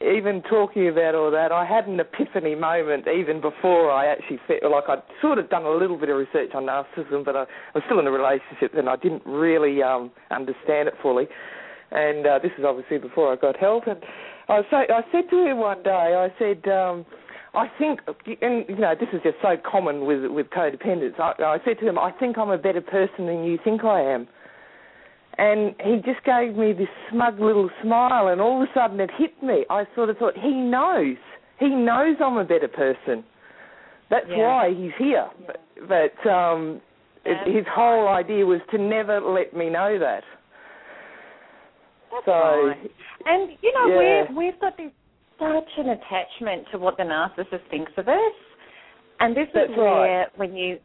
[0.00, 4.64] even talking about all that, I had an epiphany moment even before I actually felt
[4.64, 7.46] like I'd sort of done a little bit of research on narcissism, but I, I
[7.74, 11.28] was still in a relationship and I didn't really um, understand it fully.
[11.92, 13.86] And uh, this is obviously before I got help.
[13.86, 14.02] And
[14.48, 17.06] I, was say, I said to him one day, I said, um,
[17.54, 18.00] I think,
[18.42, 21.18] and you know, this is just so common with with codependents.
[21.20, 24.00] I, I said to him, I think I'm a better person than you think I
[24.00, 24.26] am.
[25.36, 29.10] And he just gave me this smug little smile, and all of a sudden it
[29.18, 29.64] hit me.
[29.68, 31.16] I sort of thought, he knows.
[31.58, 33.24] He knows I'm a better person.
[34.10, 34.46] That's Yeah.
[34.46, 35.28] why he's here.
[35.46, 36.80] But, but um,
[37.24, 40.22] it, his whole idea was to never let me know that.
[42.12, 42.90] That's so, right.
[43.26, 44.24] And you know, yeah.
[44.28, 44.92] we've we've got this
[45.38, 48.36] such an attachment to what the narcissist thinks of us,
[49.20, 50.38] and this That's is where right.
[50.38, 50.78] when you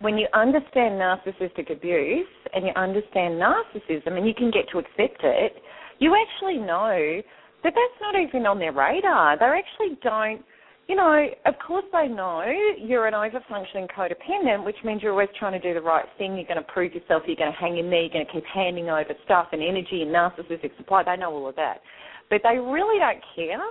[0.00, 5.20] when you understand narcissistic abuse and you understand narcissism and you can get to accept
[5.22, 5.56] it,
[5.98, 7.20] you actually know
[7.62, 9.38] that that's not even on their radar.
[9.38, 10.42] They actually don't.
[10.88, 12.42] You know, of course they know
[12.76, 16.34] you're an over-functioning codependent, which means you're always trying to do the right thing.
[16.34, 17.22] You're going to prove yourself.
[17.26, 18.00] You're going to hang in there.
[18.00, 21.04] You're going to keep handing over stuff and energy and narcissistic supply.
[21.04, 21.80] They know all of that,
[22.28, 23.62] but they really don't care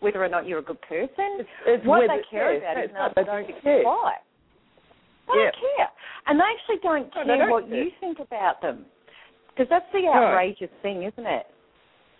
[0.00, 1.46] whether or not you're a good person.
[1.66, 3.80] it's what whether- they care about is not they don't care.
[3.80, 4.16] supply.
[5.28, 5.50] They Yeah.
[5.50, 5.90] don't care,
[6.26, 7.82] and they actually don't No, care don't what care.
[7.84, 8.86] you think about them,
[9.48, 10.12] because that's the No.
[10.12, 11.46] outrageous thing, isn't it?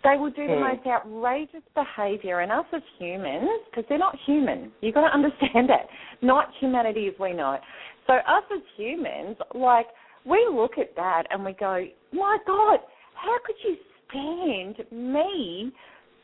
[0.03, 0.61] They will do the Hmm.
[0.61, 5.69] most outrageous behaviour, and us as humans, because they're not human, you've got to understand
[5.69, 5.89] that.
[6.21, 7.61] Not humanity as we know it.
[8.05, 9.87] So us as humans, like
[10.25, 12.79] we look at that and we go, my God,
[13.15, 15.71] how could you stand me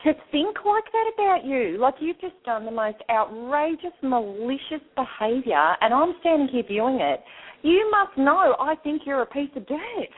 [0.04, 1.78] to think like that about you?
[1.80, 7.22] Like you've just done the most outrageous, malicious behaviour, and I'm standing here viewing it.
[7.62, 10.14] You must know I think you're a piece of dirt.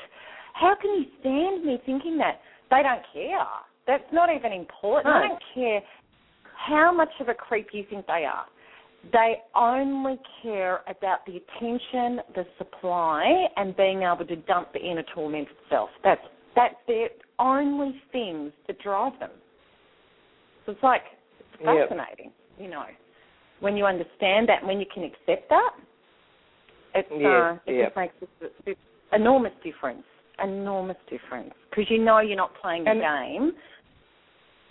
[0.53, 2.39] How can you stand me thinking that?
[2.71, 3.45] They don't care.
[3.85, 5.13] That's not even important.
[5.13, 5.21] No.
[5.21, 5.81] They don't care
[6.67, 8.45] how much of a creep you think they are.
[9.11, 15.03] They only care about the attention, the supply, and being able to dump the inner
[15.13, 15.89] tormented self.
[16.03, 16.21] That's
[16.55, 19.29] that's their only things that drive them.
[20.65, 21.03] So it's like
[21.53, 21.89] it's Yep.
[21.89, 22.85] fascinating, you know,
[23.59, 25.71] when you understand that, when you can accept that.
[26.95, 27.85] It's uh, it yeah.
[27.85, 28.75] just makes this, this
[29.11, 30.03] enormous difference,
[30.41, 33.51] enormous difference, because you know you're not playing And- a game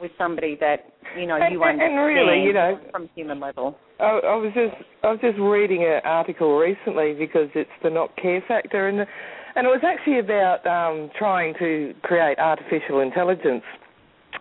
[0.01, 3.79] with somebody that you know you and- and really, you know- from human level.
[4.01, 8.15] I, I was just I was just reading an article recently because it's the not
[8.17, 9.07] care factor and the,
[9.55, 13.63] and it was actually about um, trying to create artificial intelligence.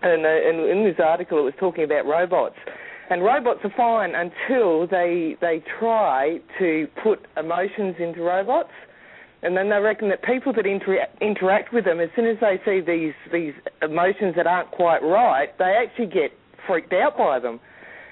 [0.03, 2.55] And, uh, and in this article, it was talking about robots.
[3.09, 8.71] And robots are fine until they they try to put emotions into robots,
[9.43, 12.59] and then they reckon that people that intera- interact with them, as soon as they
[12.65, 16.31] see these these emotions that aren't quite right, they actually get
[16.65, 17.59] freaked out by them.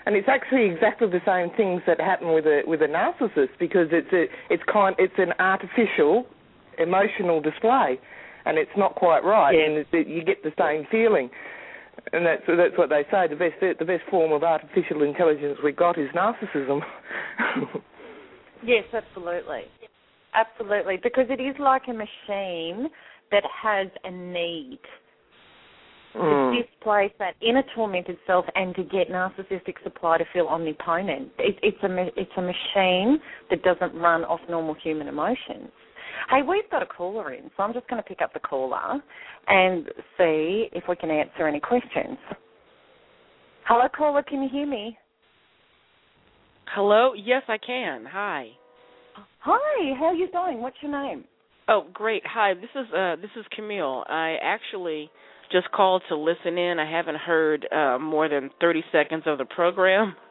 [0.06, 3.88] And it's actually exactly the same things that happen with a with a narcissist because
[3.92, 6.26] it's a it's kind it's an artificial
[6.78, 7.98] emotional display,
[8.46, 9.66] and it's not quite right, Yeah.
[9.66, 11.30] and it, you get the same feeling.
[12.14, 13.28] And that's that's what they say.
[13.28, 16.82] The best the best form of artificial intelligence we got is narcissism.
[18.64, 19.62] Yes, absolutely.
[20.36, 20.98] Absolutely.
[21.02, 22.90] Because it is like a machine
[23.32, 24.80] that has a need
[26.14, 26.52] Mm.
[26.52, 31.32] to displace that inner tormented self and to get narcissistic supply to feel omnipotent.
[31.40, 33.18] It, it's a it's a machine
[33.50, 35.72] that doesn't run off normal human emotions.
[36.30, 39.02] Hey, we've got a caller in, so I'm just going to pick up the caller
[39.48, 39.86] and
[40.18, 42.18] see if we can answer any questions.
[43.68, 44.24] Hello, caller.
[44.24, 44.98] Can you hear me?
[46.74, 47.14] Hello?
[47.14, 48.06] Yes, I can.
[48.10, 48.48] Hi.
[49.40, 49.94] Hi.
[50.00, 50.62] How are you doing?
[50.62, 51.26] What's your name?
[51.68, 52.24] Oh, great.
[52.26, 52.54] Hi.
[52.54, 54.04] This is uh this is Camille.
[54.08, 55.10] I actually
[55.52, 56.80] just called to listen in.
[56.80, 60.16] I haven't heard uh more than 30 seconds of the program.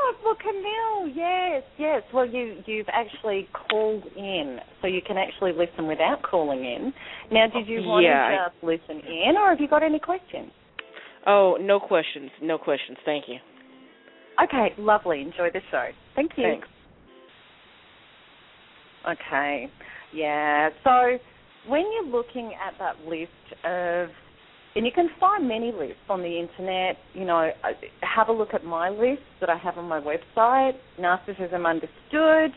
[0.00, 2.02] Oh, well, Camille, yes, yes.
[2.14, 6.92] Well, you you've actually called in, so you can actually listen without calling in.
[7.32, 10.52] Now, did you want Yeah, to I- listen in, or have you got any questions?
[11.26, 12.30] Oh, no questions.
[12.40, 12.96] No questions.
[13.04, 13.38] Thank you.
[14.42, 15.20] Okay, lovely.
[15.20, 15.88] Enjoy the show.
[16.14, 16.44] Thank you.
[16.44, 16.68] Thanks.
[19.08, 19.68] Okay,
[20.12, 20.70] yeah.
[20.84, 21.18] So
[21.66, 23.30] when you're looking at that list
[23.64, 24.10] of,
[24.74, 26.96] and you can find many lists on the internet.
[27.14, 27.50] You know,
[28.02, 32.52] have a look at my list that I have on my website, Narcissism Understood,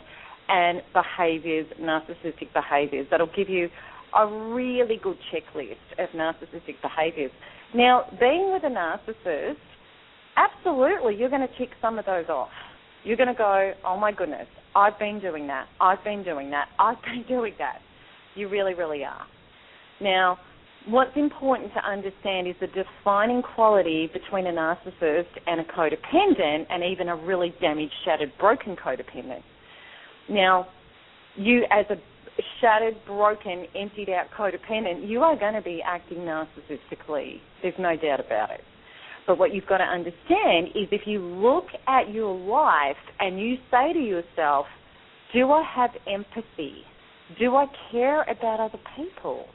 [0.48, 3.08] and Behaviors, Narcissistic Behaviors.
[3.10, 3.70] That'll give you
[4.14, 7.32] a really good checklist of narcissistic behaviors.
[7.74, 9.56] Now, being with a narcissist,
[10.36, 12.50] absolutely, you're going to tick some of those off.
[13.04, 15.68] You're going to go, oh my goodness, I've been doing that.
[15.80, 16.68] I've been doing that.
[16.78, 17.80] I've been doing that.
[18.36, 19.26] You really, really are.
[20.02, 20.38] Now,
[20.88, 26.84] what's important to understand is the defining quality between a narcissist and a codependent, and
[26.84, 29.44] even a really damaged, shattered, broken codependent.
[30.30, 30.68] Now,
[31.36, 31.96] you as a
[32.60, 37.40] shattered, broken, emptied out codependent, you are going to be acting narcissistically.
[37.62, 38.62] There's no doubt about it.
[39.28, 43.58] But what you've got to understand is if you look at your life and you
[43.70, 44.66] say to yourself,
[45.34, 46.84] do I have empathy?
[47.40, 49.46] Do I care about other people?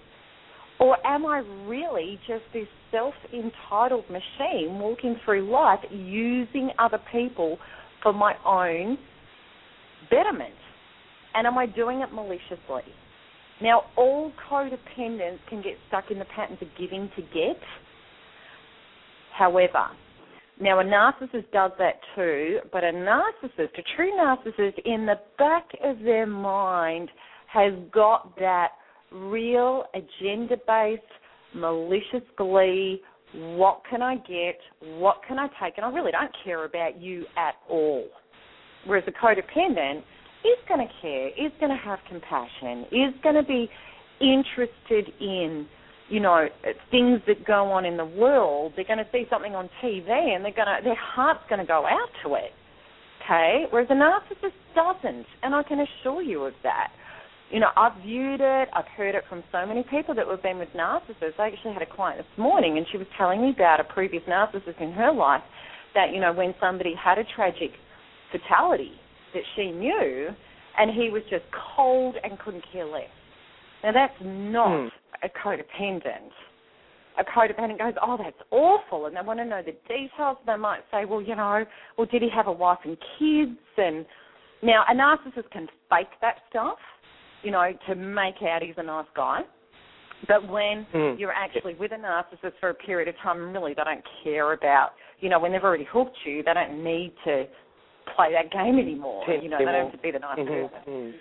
[0.79, 7.59] Or am I really just this self entitled machine walking through life using other people
[8.03, 8.99] for my own
[10.11, 10.55] betterment?
[11.35, 12.93] And am I doing it maliciously?
[13.62, 17.61] Now, all codependents can get stuck in the patterns of giving to get.
[19.33, 19.87] However,
[20.61, 25.69] now a narcissist does that too, but a narcissist, a true narcissist, in the back
[25.83, 27.11] of their mind
[27.53, 28.69] has got that
[29.12, 31.03] real agenda based,
[31.55, 33.01] malicious glee.
[33.35, 34.59] What can I get?
[34.81, 35.75] What can I take?
[35.77, 38.05] And I really don't care about you at all.
[38.87, 39.99] Whereas a codependent
[40.45, 43.69] is going to care, is going to have compassion, is going to be
[44.21, 45.66] interested in,
[46.09, 46.47] you know,
[46.90, 48.73] things that go on in the world.
[48.77, 51.66] They're going to see something on TV and they're going to, their heart's going to
[51.66, 52.53] go out to it.
[53.25, 53.64] Okay?
[53.71, 56.92] Whereas a narcissist doesn't, and I can assure you of that.
[57.51, 60.59] You know, I've viewed it, I've heard it from so many people that have been
[60.59, 61.39] with narcissists.
[61.39, 64.23] I actually had a client this morning and she was telling me about a previous
[64.25, 65.43] narcissist in her life
[65.95, 67.71] that, you know, when somebody had a tragic
[68.33, 68.93] fatality,
[69.33, 70.29] that she knew,
[70.79, 71.45] and he was just
[71.77, 73.05] cold and couldn't care less.
[73.85, 74.89] Now that's not mm.
[75.23, 76.31] a codependent.
[77.19, 80.37] A codependent goes, oh, that's awful, and they want to know the details.
[80.47, 81.65] They might say, well, you know,
[81.97, 83.59] well, did he have a wife and kids?
[83.79, 84.05] And
[84.63, 86.79] now a narcissist can fake that stuff,
[87.47, 89.43] you know, to make out he's a nice guy.
[90.27, 91.17] But when mm.
[91.17, 94.91] you're actually with a narcissist for a period of time, really they don't care about,
[95.21, 97.45] you know, when they've already hooked you, they don't need to
[98.17, 99.23] play that game anymore.
[99.29, 100.75] you know, they don't have to be the nice mm-hmm.
[100.75, 100.93] person.
[100.93, 101.17] Mm-hmm.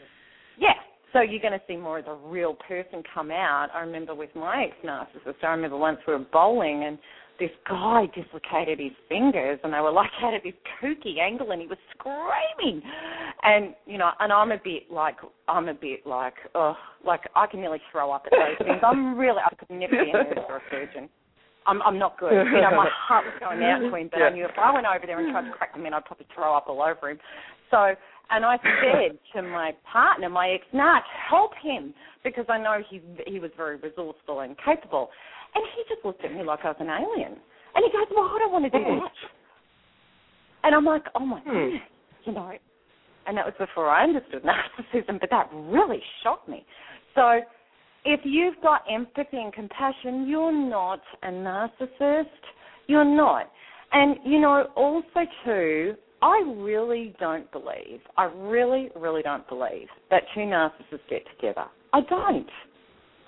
[0.59, 0.73] Yeah.
[1.13, 3.67] So you're going to see more of the real person come out.
[3.71, 6.97] I remember with my ex narcissist, I remember once we were bowling and
[7.39, 11.67] this guy dislocated his fingers and they were like at this kooky angle and he
[11.67, 12.81] was screaming
[13.43, 15.17] and you know and i'm a bit like
[15.47, 19.17] i'm a bit like oh like i can nearly throw up at those things i'm
[19.17, 21.09] really i could never be a nurse or a surgeon
[21.67, 22.31] I'm I'm not good.
[22.31, 24.21] You know, my heart was going out to him, but.
[24.21, 26.27] I knew if I went over there and tried to crack him in, I'd probably
[26.33, 27.17] throw up all over him.
[27.71, 27.95] So,
[28.29, 31.93] and I said to my partner, my ex, nah, help him
[32.23, 35.09] because I know he he was very resourceful and capable.
[35.55, 37.39] And he just looked at me like I was an alien.
[37.75, 38.99] And he goes, well, I don't want to do hmm.
[38.99, 39.11] that.
[40.63, 41.49] And I'm like, oh my hmm.
[41.49, 41.81] goodness,
[42.25, 42.51] you know.
[43.27, 46.65] And that was before I understood narcissism, but that really shocked me.
[47.15, 47.39] So
[48.05, 52.25] if you've got empathy and compassion, you're not a narcissist.
[52.87, 53.51] You're not.
[53.91, 60.23] And, you know, also, too, I really don't believe, I really, really don't believe that
[60.33, 61.65] two narcissists get together.
[61.93, 62.49] I don't.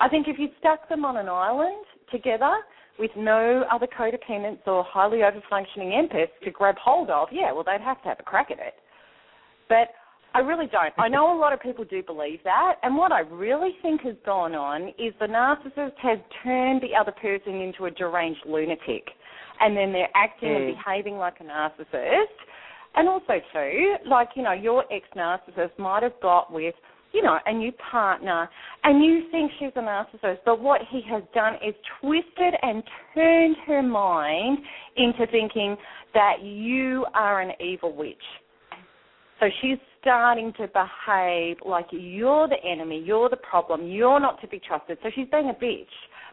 [0.00, 2.56] I think if you stuck them on an island together
[2.98, 7.80] with no other codependents or highly overfunctioning empaths to grab hold of, yeah, well, they'd
[7.80, 8.74] have to have a crack at it.
[9.68, 9.88] But
[10.34, 10.92] I really don't.
[10.98, 14.14] I know a lot of people do believe that, and what I really think has
[14.26, 19.08] gone on is the narcissist has turned the other person into a deranged lunatic,
[19.60, 20.56] and then they're acting mm.
[20.56, 22.24] and behaving like a narcissist.
[22.94, 26.74] And also, too, like you know, your ex-narcissist might have got with
[27.12, 28.48] you know, a new partner,
[28.84, 32.82] and you think she's a narcissist, but what he has done is twisted and
[33.14, 34.58] turned her mind
[34.96, 35.76] into thinking
[36.14, 38.16] that you are an evil witch.
[39.40, 44.48] So she's starting to behave like you're the enemy, you're the problem, you're not to
[44.48, 44.98] be trusted.
[45.02, 45.86] So she's being a bitch,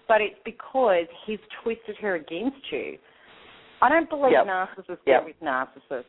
[0.07, 2.97] but it's because he's twisted her against you.
[3.81, 4.45] I don't believe yep.
[4.47, 5.05] narcissists yep.
[5.05, 6.05] get with narcissists.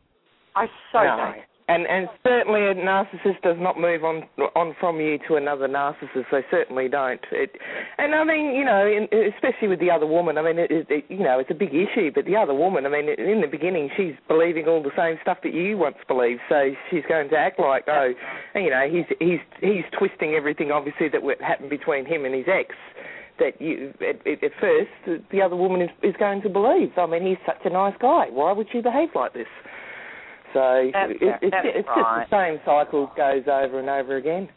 [0.55, 1.17] I so no.
[1.17, 1.56] don't.
[1.69, 4.23] And and certainly a narcissist does not move on
[4.55, 6.31] on from you to another narcissist.
[6.31, 7.19] They certainly don't.
[7.31, 7.51] It,
[7.97, 10.37] and I mean, you know, in, especially with the other woman.
[10.37, 12.09] I mean, it, it, you know, it's a big issue.
[12.15, 15.39] But the other woman, I mean, in the beginning, she's believing all the same stuff
[15.43, 16.39] that you once believed.
[16.47, 18.13] So she's going to act like, oh,
[18.55, 22.75] you know, he's he's he's twisting everything, obviously, that happened between him and his ex
[23.39, 26.91] that you at, at, first the other woman is, is going to believe.
[26.97, 28.27] I mean, he's such a nice guy.
[28.31, 29.47] Why would she behave like this?
[30.57, 32.21] So that's, it, it's, it's right.
[32.21, 34.49] just the same cycle goes over and over again.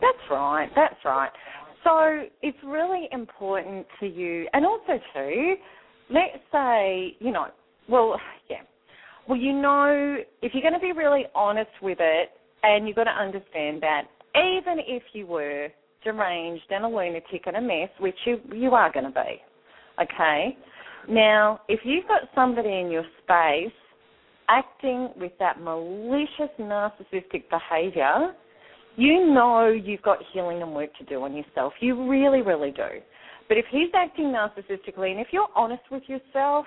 [0.00, 0.70] That's right.
[0.74, 1.30] That's right.
[1.84, 5.54] So it's really important to you, and also too,
[6.08, 7.48] let's say you know,
[7.90, 8.18] well,
[8.48, 8.62] yeah.
[9.28, 12.30] Well, you know, if you're going to be really honest with it,
[12.62, 14.04] and you've got to understand that
[14.34, 15.68] even if you were
[16.04, 19.42] deranged and a lunatic and a mess, which you you are going to be,
[20.02, 20.56] okay.
[21.06, 23.72] Now, if you've got somebody in your space
[24.52, 28.34] acting with that malicious narcissistic behaviour,
[28.96, 31.72] you know you've got healing and work to do on yourself.
[31.80, 33.00] You really, really do.
[33.48, 36.66] But if he's acting narcissistically, and if you're honest with yourself,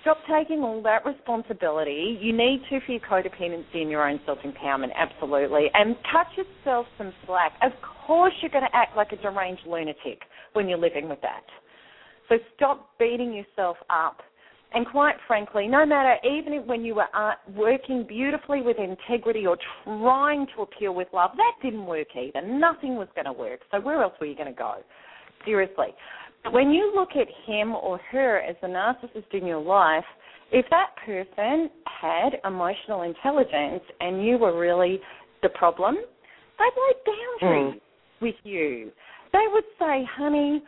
[0.00, 2.18] stop taking all that responsibility.
[2.20, 5.70] You need to for your codependency and your own self empowerment, absolutely.
[5.74, 7.52] And cut yourself some slack.
[7.62, 7.72] Of
[8.06, 10.20] course, you're going to act like a deranged lunatic
[10.54, 11.44] when you're living with that.
[12.28, 14.20] So stop beating yourself up.
[14.74, 19.58] And quite frankly, no matter, even when you were uh, working beautifully with integrity or
[19.84, 22.46] trying to appeal with love, that didn't work either.
[22.46, 23.60] Nothing was going to work.
[23.70, 24.76] So where else were you going to go?
[25.44, 25.88] Seriously.
[26.50, 30.04] When you look at him or her as the narcissist in your life,
[30.50, 35.00] if that person had emotional intelligence and you were really
[35.42, 35.96] the problem,
[36.58, 38.20] they'd lay boundaries mm.
[38.20, 38.90] with you.
[39.32, 40.62] They would say, honey,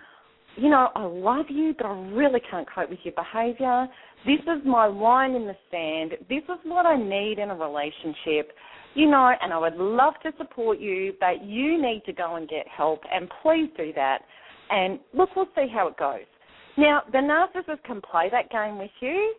[0.57, 3.89] you know, I love you, but I really can't cope with your behavior.
[4.25, 6.13] This is my line in the sand.
[6.29, 8.53] This is what I need in a relationship.
[8.95, 12.49] You know, and I would love to support you, but you need to go and
[12.49, 14.21] get help, and please do that.
[14.71, 16.21] And look, we'll see how it goes.
[16.77, 19.35] Now, the narcissist can play that game with you.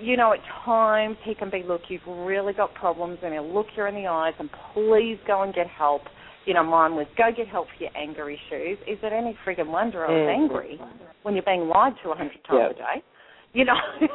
[0.00, 3.66] You know, at times he can be, look, you've really got problems, and he'll look
[3.76, 6.02] you in the eyes and please go and get help
[6.46, 8.78] you know, mine was go get help for your anger issues.
[8.86, 10.34] Is it any friggin' wonder I was mm.
[10.34, 10.80] angry
[11.22, 12.70] when you're being lied to a hundred times yep.
[12.70, 13.04] a day?
[13.52, 13.78] You know,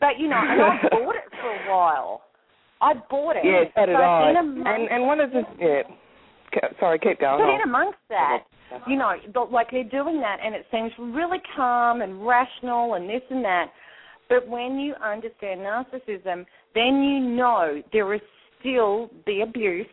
[0.00, 2.22] but you know, and I bought it for a while.
[2.80, 3.44] I bought it.
[3.44, 4.30] Yeah, so did I.
[4.30, 5.82] Amongst, and and one of the yeah,
[6.80, 7.38] sorry, keep going.
[7.38, 8.44] But in amongst that,
[8.86, 9.12] you know,
[9.52, 13.66] like they're doing that, and it seems really calm and rational and this and that.
[14.28, 16.44] But when you understand narcissism,
[16.74, 18.20] then you know there is
[18.60, 19.86] still the abuse,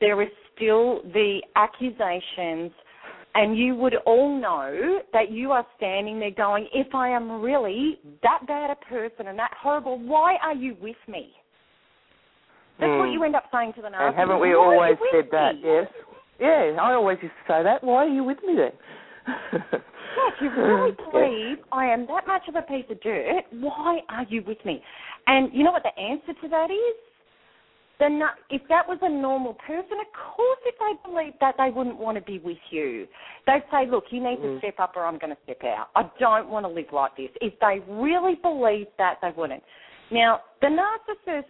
[0.00, 2.72] there is still the accusations,
[3.34, 7.98] and you would all know that you are standing there going, if I am really
[8.22, 11.30] that bad a person and that horrible, why are you with me?
[12.78, 12.98] That's mm.
[12.98, 13.12] what hmm.
[13.12, 14.08] you end up saying to the narcissist.
[14.08, 15.54] And haven't we always said that?
[15.54, 15.62] Me?
[15.64, 15.86] Yes.
[16.38, 17.82] Yeah, I always used to say that.
[17.82, 18.72] Why are you with me then?
[19.72, 23.44] yes, you really believe I am that much of a piece of dirt.
[23.52, 24.82] Why are you with me?
[25.26, 27.05] And you know what the answer to that is?
[27.98, 28.20] Then
[28.50, 32.16] if that was a normal person, of course, if they believed that, they wouldn't want
[32.18, 33.06] to be with you.
[33.46, 34.54] They'd say, "Look, you need mm.
[34.54, 35.88] to step up, or I'm going to step out.
[35.96, 39.62] I don't want to live like this." If they really believed that, they wouldn't.
[40.10, 41.46] Now, the narcissist.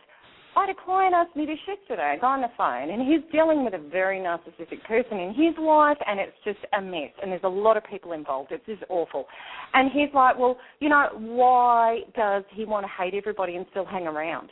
[0.56, 3.20] I had a client ask me this yesterday, I got on the phone, and he's
[3.30, 7.30] dealing with a very narcissistic person in his life, and it's just a mess, and
[7.30, 8.50] there's a lot of people involved.
[8.52, 9.26] It's just awful.
[9.74, 13.84] And he's like, well, you know, why does he want to hate everybody and still
[13.84, 14.48] hang around?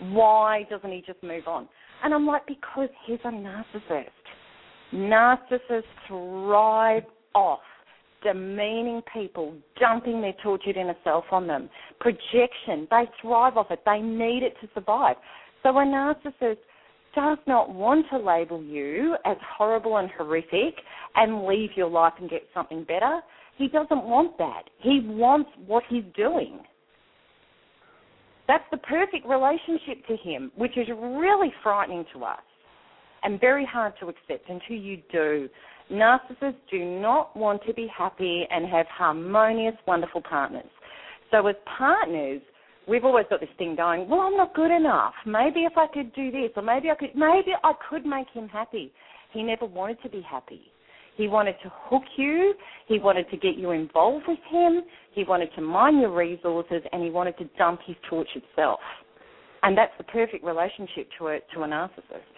[0.00, 1.68] Why doesn't he just move on?
[2.04, 4.10] And I'm like, because he's a narcissist.
[4.92, 7.60] Narcissists thrive off
[8.22, 11.68] demeaning people, dumping their tortured inner self on them.
[12.00, 13.80] Projection, they thrive off it.
[13.86, 15.16] They need it to survive.
[15.62, 16.58] So a narcissist
[17.14, 20.74] does not want to label you as horrible and horrific
[21.14, 23.20] and leave your life and get something better.
[23.56, 24.64] He doesn't want that.
[24.78, 26.60] He wants what he's doing.
[28.48, 32.40] That's the perfect relationship to him, which is really frightening to us
[33.22, 35.48] and very hard to accept until you do.
[35.90, 40.66] Narcissists do not want to be happy and have harmonious, wonderful partners.
[41.30, 42.40] So, as partners,
[42.86, 45.14] we've always got this thing going, well, I'm not good enough.
[45.24, 48.48] Maybe if I could do this, or maybe I could, maybe I could make him
[48.48, 48.92] happy.
[49.32, 50.70] He never wanted to be happy.
[51.16, 52.54] He wanted to hook you.
[52.86, 54.82] He wanted to get you involved with him.
[55.12, 58.80] He wanted to mine your resources, and he wanted to dump his tortured self.
[59.62, 62.36] And that's the perfect relationship to a to a narcissist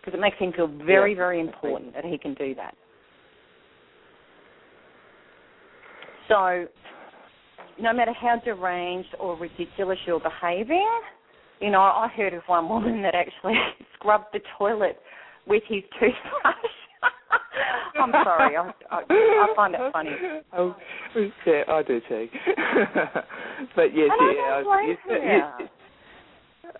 [0.00, 2.74] because it makes him feel very, very important that he can do that.
[6.28, 6.66] So,
[7.80, 10.88] no matter how deranged or ridiculous you're behaving,
[11.60, 13.54] you know, I heard of one woman that actually
[13.94, 14.98] scrubbed the toilet
[15.46, 16.54] with his toothbrush.
[18.00, 18.56] I'm sorry.
[18.56, 20.10] I'm, I, I find it funny.
[20.56, 20.74] Oh,
[21.46, 22.28] yeah, I do too.
[23.76, 25.68] but yes, yeah, I, I, you,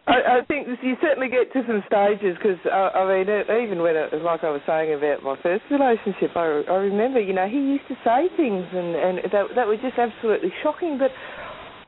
[0.06, 3.96] I, I think you certainly get to some stages because uh, I mean, even when
[3.96, 7.76] it, like I was saying about my first relationship, I, I remember, you know, he
[7.76, 11.10] used to say things and and that that were just absolutely shocking, but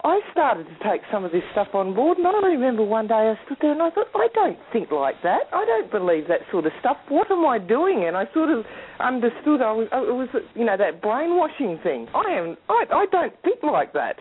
[0.02, 3.14] I started to take some of this stuff on board, and I remember one day
[3.14, 5.42] I stood there and I thought, I don't think like that.
[5.52, 6.96] I don't believe that sort of stuff.
[7.08, 8.04] What am I doing?
[8.06, 8.64] And I sort of
[8.98, 9.60] understood.
[9.60, 12.08] I was, it was, you know, that brainwashing thing.
[12.14, 14.16] I am, I, I don't think like that.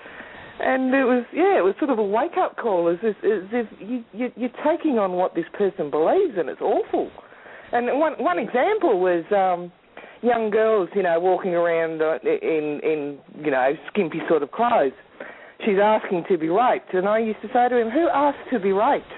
[0.59, 3.49] and it was yeah, it was sort of a wake up call, as if, as
[3.51, 7.09] if you, you you're taking on what this person believes, and it's awful.
[7.71, 9.71] And one one example was um,
[10.21, 14.91] young girls, you know, walking around uh, in in you know skimpy sort of clothes.
[15.66, 18.60] She's asking to be raped, and I used to say to him, "Who asked to
[18.60, 19.12] be raped?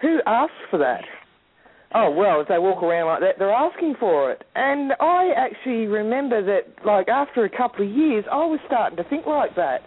[0.00, 1.04] Who asked for that?"
[1.94, 4.44] Oh well, if they walk around like that, they're asking for it.
[4.54, 9.04] And I actually remember that, like after a couple of years, I was starting to
[9.04, 9.82] think like that.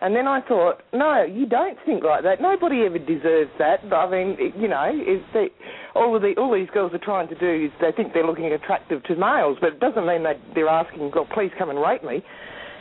[0.00, 2.40] And then I thought, no, you don't think like that.
[2.42, 3.80] Nobody ever deserves that.
[3.90, 4.92] I mean, you know,
[5.32, 5.48] they,
[5.94, 8.52] all of the all these girls are trying to do is they think they're looking
[8.52, 12.04] attractive to males, but it doesn't mean that they're asking, "God, please come and rape
[12.04, 12.22] me."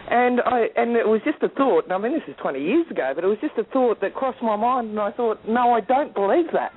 [0.09, 1.85] And I and it was just a thought.
[1.85, 4.13] And I mean, this is 20 years ago, but it was just a thought that
[4.13, 6.73] crossed my mind, and I thought, no, I don't believe that.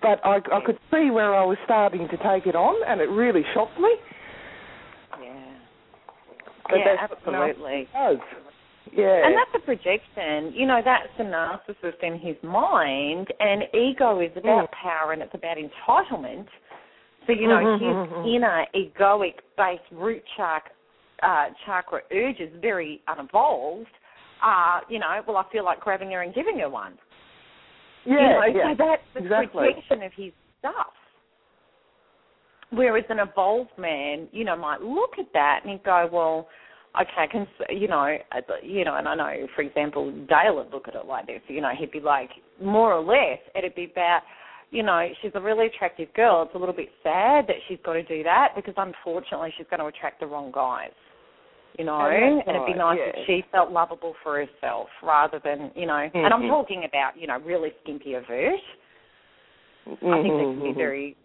[0.00, 3.10] But I, I could see where I was starting to take it on, and it
[3.10, 3.90] really shocked me.
[5.20, 5.54] Yeah.
[6.68, 7.88] But yeah, absolutely.
[7.92, 8.18] Does.
[8.94, 9.26] Yeah.
[9.26, 10.52] And that's a projection.
[10.54, 15.34] You know, that's a narcissist in his mind, and ego is about power and it's
[15.34, 16.46] about entitlement.
[17.26, 18.28] So, you know, mm-hmm, his mm-hmm.
[18.34, 20.70] inner egoic based root chakra,
[21.22, 23.86] uh, chakra urges, very unevolved,
[24.44, 26.94] uh, you know, well, I feel like grabbing her and giving her one.
[28.04, 29.66] Yeah, you know, yeah, so that's the exactly.
[29.72, 30.94] projection of his stuff.
[32.70, 36.48] Whereas an evolved man, you know, might look at that and he'd go, well,
[37.00, 38.16] okay, I can you know,
[38.62, 41.40] you know, and I know, for example, Dale would look at it like this.
[41.48, 42.30] You know, he'd be like,
[42.62, 44.20] more or less, it'd be about,
[44.70, 46.42] you know, she's a really attractive girl.
[46.42, 49.80] It's a little bit sad that she's got to do that because unfortunately she's going
[49.80, 50.90] to attract the wrong guys.
[51.78, 53.12] You know, and, and it'd be nice yeah.
[53.14, 56.18] if she felt lovable for herself rather than, you know, mm-hmm.
[56.18, 58.58] and I'm talking about, you know, really skimpy avert.
[59.86, 60.76] Mm-hmm, I think they can be mm-hmm.
[60.76, 61.16] very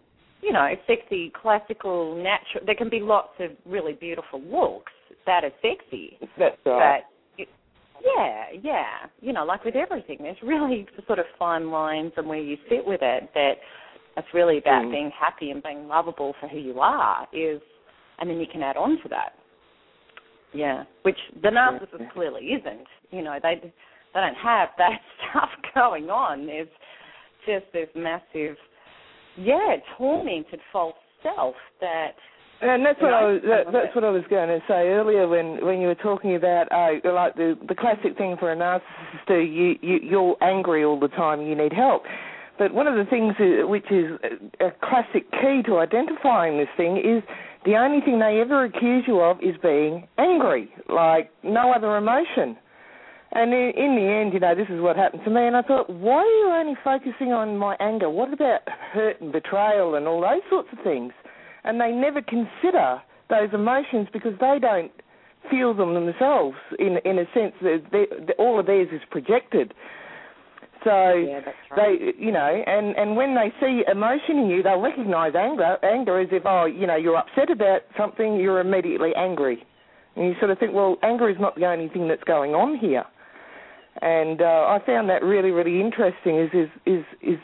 [0.42, 2.66] you know, sexy, classical, natural.
[2.66, 4.92] There can be lots of really beautiful looks,
[5.26, 6.18] that is sexy.
[6.38, 7.00] That's right.
[7.36, 7.46] But
[8.04, 8.86] yeah, yeah,
[9.20, 12.84] you know, like with everything, there's really sort of fine lines and where you sit
[12.84, 13.30] with it.
[13.34, 13.54] That
[14.16, 14.90] it's really about mm.
[14.90, 17.26] being happy and being lovable for who you are.
[17.32, 17.62] Is
[18.18, 19.32] and then you can add on to that.
[20.54, 22.86] Yeah, which the narcissist clearly isn't.
[23.10, 25.00] You know, they they don't have that
[25.30, 26.46] stuff going on.
[26.46, 26.68] There's
[27.46, 28.56] just this massive,
[29.36, 32.12] yeah, tormented false self that
[32.60, 33.42] and that's what know, I was.
[33.44, 36.70] That, that's what I was going to say earlier when when you were talking about
[36.70, 40.98] uh, like the the classic thing for a narcissist to you, you you're angry all
[40.98, 41.42] the time.
[41.42, 42.02] You need help.
[42.56, 43.34] But one of the things
[43.68, 44.12] which is
[44.60, 47.22] a classic key to identifying this thing is
[47.64, 52.56] the only thing they ever accuse you of is being angry, like no other emotion.
[53.32, 55.46] And in, in the end, you know, this is what happened to me.
[55.46, 58.08] And I thought, why are you only focusing on my anger?
[58.08, 58.60] What about
[58.92, 61.12] hurt and betrayal and all those sorts of things?
[61.64, 64.92] and they never consider those emotions because they don't
[65.50, 66.56] feel them themselves.
[66.78, 69.74] In in a sense, that they, all of theirs is projected.
[70.84, 71.98] So yeah, right.
[71.98, 75.78] they, you know, and and when they see emotion in you, they'll recognise anger.
[75.82, 79.64] Anger as if, oh, you know, you're upset about something, you're immediately angry,
[80.14, 82.78] and you sort of think, well, anger is not the only thing that's going on
[82.78, 83.04] here.
[84.02, 86.38] And uh, I found that really, really interesting.
[86.38, 87.38] Is is is is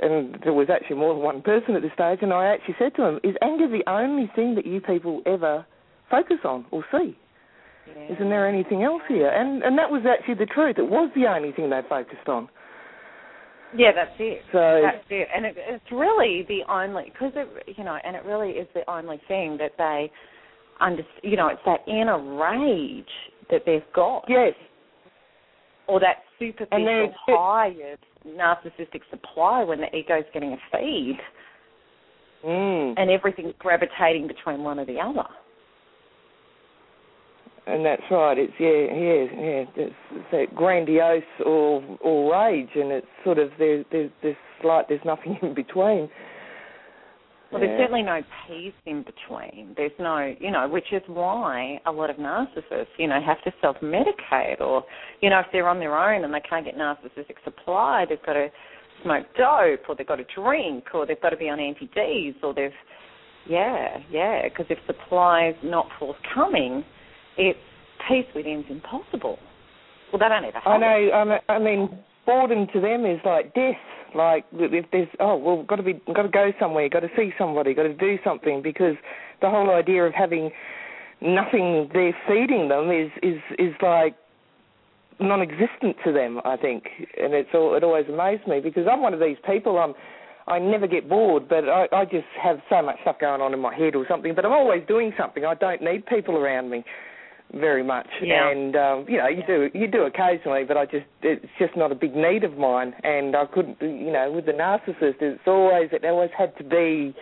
[0.00, 2.94] and there was actually more than one person at this stage, and I actually said
[2.96, 5.66] to him, "Is anger the only thing that you people ever
[6.10, 7.16] focus on or see?
[7.88, 8.14] Yeah.
[8.14, 10.78] Isn't there anything else here?" And and that was actually the truth.
[10.78, 12.48] It was the only thing they focused on.
[13.76, 14.42] Yeah, that's it.
[14.52, 18.24] So that's it, and it, it's really the only because it, you know, and it
[18.24, 20.10] really is the only thing that they
[20.80, 23.04] under, you know, it's that inner rage
[23.50, 24.24] that they've got.
[24.28, 24.54] Yes.
[25.86, 31.18] Or that superficial high of narcissistic supply when the ego's getting a feed,
[32.44, 32.94] mm.
[32.96, 35.28] and everything's gravitating between one or the other.
[37.70, 38.36] And that's right.
[38.36, 39.86] It's yeah, yeah, yeah.
[39.86, 44.88] It's, it's that grandiose or or rage, and it's sort of there, there's there's like
[44.88, 46.08] there's nothing in between.
[47.50, 49.74] Well, there's certainly no peace in between.
[49.76, 53.52] There's no, you know, which is why a lot of narcissists, you know, have to
[53.60, 54.84] self-medicate, or,
[55.20, 58.34] you know, if they're on their own and they can't get narcissistic supply, they've got
[58.34, 58.48] to
[59.02, 62.54] smoke dope, or they've got to drink, or they've got to be on anti-Ds, or
[62.54, 62.70] they've,
[63.48, 66.84] yeah, yeah, because if supply's not forthcoming,
[67.40, 67.58] it's
[68.08, 69.38] peace within's impossible.
[70.12, 71.38] Well, they don't ever I know.
[71.48, 71.88] I mean,
[72.26, 73.76] boredom to them is like death
[74.14, 77.30] like if there's oh well, got to be got to go somewhere, got to see
[77.38, 78.94] somebody, got to do something because
[79.40, 80.50] the whole idea of having
[81.20, 84.16] nothing there feeding them is is is like
[85.20, 86.40] non-existent to them.
[86.44, 86.84] I think,
[87.20, 89.78] and it's all it always amazed me because I'm one of these people.
[89.78, 89.94] I'm
[90.46, 93.60] I never get bored, but I, I just have so much stuff going on in
[93.60, 94.34] my head or something.
[94.34, 95.44] But I'm always doing something.
[95.44, 96.84] I don't need people around me.
[97.54, 98.06] Very much.
[98.22, 98.50] Yeah.
[98.50, 101.92] And um, you know, you do you do occasionally, but I just it's just not
[101.92, 102.94] a big need of mine.
[103.02, 107.14] And I couldn't, you know, with the narcissist, it's always it always had to be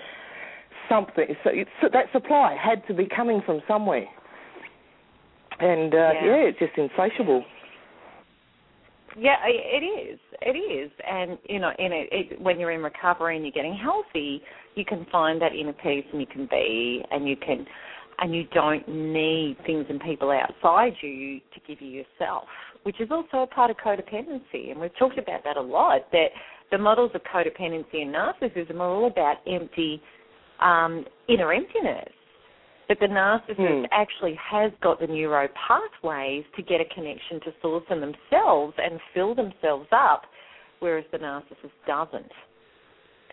[0.89, 1.27] something.
[1.45, 4.07] So it's, that supply had to be coming from somewhere.
[5.61, 6.25] And uh, Yeah.
[6.25, 6.49] yeah.
[6.49, 7.45] it's just insatiable.
[9.17, 10.21] Yeah, it is.
[10.41, 13.75] It is, and you know, in it, it, when you're in recovery and you're getting
[13.75, 14.41] healthy,
[14.77, 17.67] you can find that inner peace, and you can be, and you can,
[18.21, 22.45] and you don't need things and people outside you to give you yourself,
[22.83, 26.11] which is also a part of codependency, and we've talked about that a lot.
[26.13, 26.29] That
[26.71, 30.03] the models of codependency and narcissism are all about empty,
[30.61, 32.13] um, inner emptiness.
[32.89, 33.85] But the narcissist Hmm.
[33.93, 38.99] actually has got the neuro pathways to get a connection to source in themselves and
[39.13, 40.27] fill themselves up,
[40.81, 42.33] whereas the narcissist doesn't.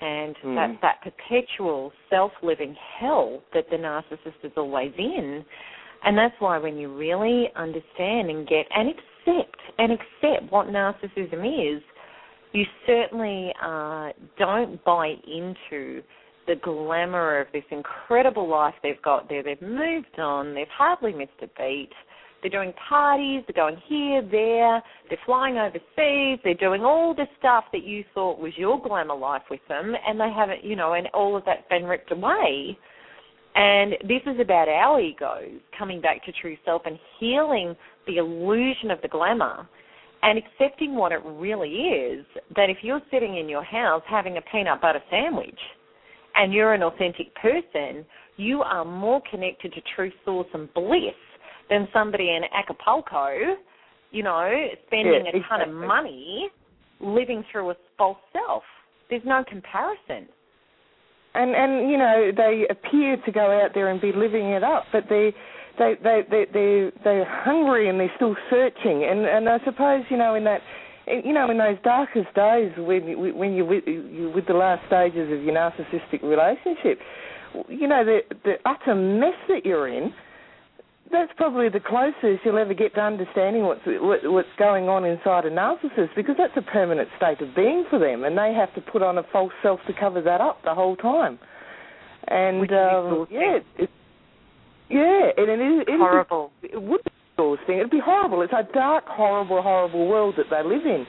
[0.02, 0.56] And Hmm.
[0.56, 5.46] that's that perpetual self-living hell that the narcissist is always in.
[6.04, 11.76] And that's why when you really understand and get and accept and accept what narcissism
[11.76, 11.82] is,
[12.52, 16.04] you certainly uh, don't buy into
[16.48, 19.42] the glamour of this incredible life they've got there.
[19.42, 20.54] They've moved on.
[20.54, 21.90] They've hardly missed a beat.
[22.46, 23.44] They're doing parties.
[23.48, 24.84] They're going here, there.
[25.10, 26.40] They're flying overseas.
[26.44, 30.20] They're doing all the stuff that you thought was your glamour life with them, and
[30.20, 32.78] they haven't, you know, and all of that's been ripped away.
[33.56, 37.76] And this is about our egos coming back to true self and healing
[38.06, 39.68] the illusion of the glamour
[40.22, 42.26] and accepting what it really is.
[42.56, 45.60] That if you're sitting in your house having a peanut butter sandwich
[46.36, 48.06] and you're an authentic person,
[48.38, 51.16] you are more connected to true source and bliss
[51.70, 53.56] than somebody in Acapulco,
[54.12, 56.50] you know, spending Yeah, a ton of money
[57.00, 58.64] living through a false self.
[59.10, 60.28] There's no comparison.
[61.34, 64.86] and and you know they appear to go out there and be living it up,
[64.92, 65.34] but they
[65.78, 69.04] they they they they they're hungry and they're still searching.
[69.04, 70.62] And and I suppose you know in that
[71.08, 75.32] you know in those darkest days when when you're with, you with the last stages
[75.32, 77.00] of your narcissistic relationship,
[77.68, 80.14] you know the the utter mess that you're in.
[81.12, 85.46] That's probably the closest you'll ever get to understanding what's what, what's going on inside
[85.46, 88.82] a narcissist, because that's a permanent state of being for them, and they have to
[88.92, 91.38] put on a false self to cover that up the whole time.
[92.28, 93.90] And um, yeah, it,
[94.90, 96.52] yeah, and it is it is- Horrible.
[96.64, 97.78] it would be exhausting.
[97.78, 98.42] It'd be horrible.
[98.42, 101.06] It's a dark, horrible, horrible world that they live in.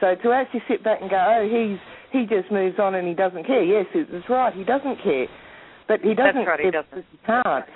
[0.00, 1.78] So to actually sit back and go, oh, he's
[2.12, 3.64] he just moves on and he doesn't care.
[3.64, 4.54] Yes, it's right.
[4.54, 5.26] He doesn't care,
[5.88, 6.36] but he doesn't.
[6.36, 7.04] That's right, he doesn't.
[7.10, 7.66] He can't.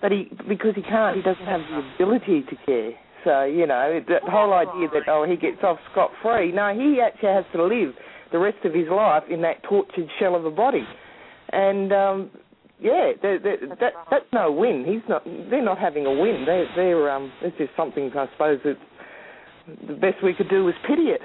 [0.00, 1.16] But he because he can't.
[1.16, 2.92] He doesn't have the ability to care.
[3.24, 6.52] So you know that whole idea that oh he gets off scot free.
[6.52, 7.94] No, he actually has to live
[8.30, 10.86] the rest of his life in that tortured shell of a body,
[11.50, 12.30] and um,
[12.80, 14.84] yeah, they they that that's no win.
[14.86, 15.24] He's not.
[15.24, 16.44] They're not having a win.
[16.46, 17.32] They they're um.
[17.42, 18.76] It's just something I suppose that
[19.88, 21.20] the best we could do was pity it.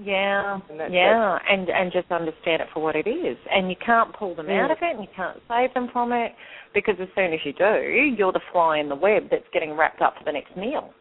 [0.00, 4.14] Yeah, And yeah, and and just understand it for what it is, and you can't
[4.14, 4.72] pull them out Mm.
[4.72, 6.32] of it, and you can't save them from it,
[6.72, 7.82] because as soon as you do,
[8.16, 10.94] you're the fly in the web that's getting wrapped up for the next meal.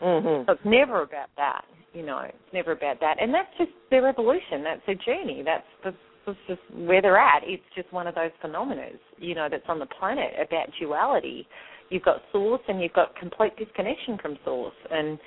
[0.00, 0.46] Mm-hmm.
[0.46, 2.20] So it's never about that, you know.
[2.20, 4.62] It's never about that, and that's just their evolution.
[4.62, 5.42] That's their journey.
[5.44, 7.42] That's that's, that's just where they're at.
[7.44, 11.48] It's just one of those phenomena, you know, that's on the planet about duality.
[11.90, 15.18] You've got source, and you've got complete disconnection from source, and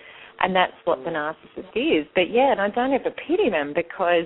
[0.43, 2.07] and that's what the narcissist is.
[2.15, 4.25] But yeah, and I don't ever pity them because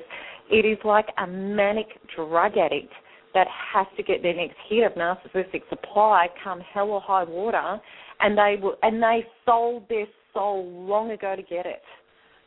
[0.49, 2.93] it is like a manic drug addict
[3.33, 7.79] that has to get their next hit of narcissistic supply come hell or high water
[8.21, 11.81] and they will and they sold their soul long ago to get it.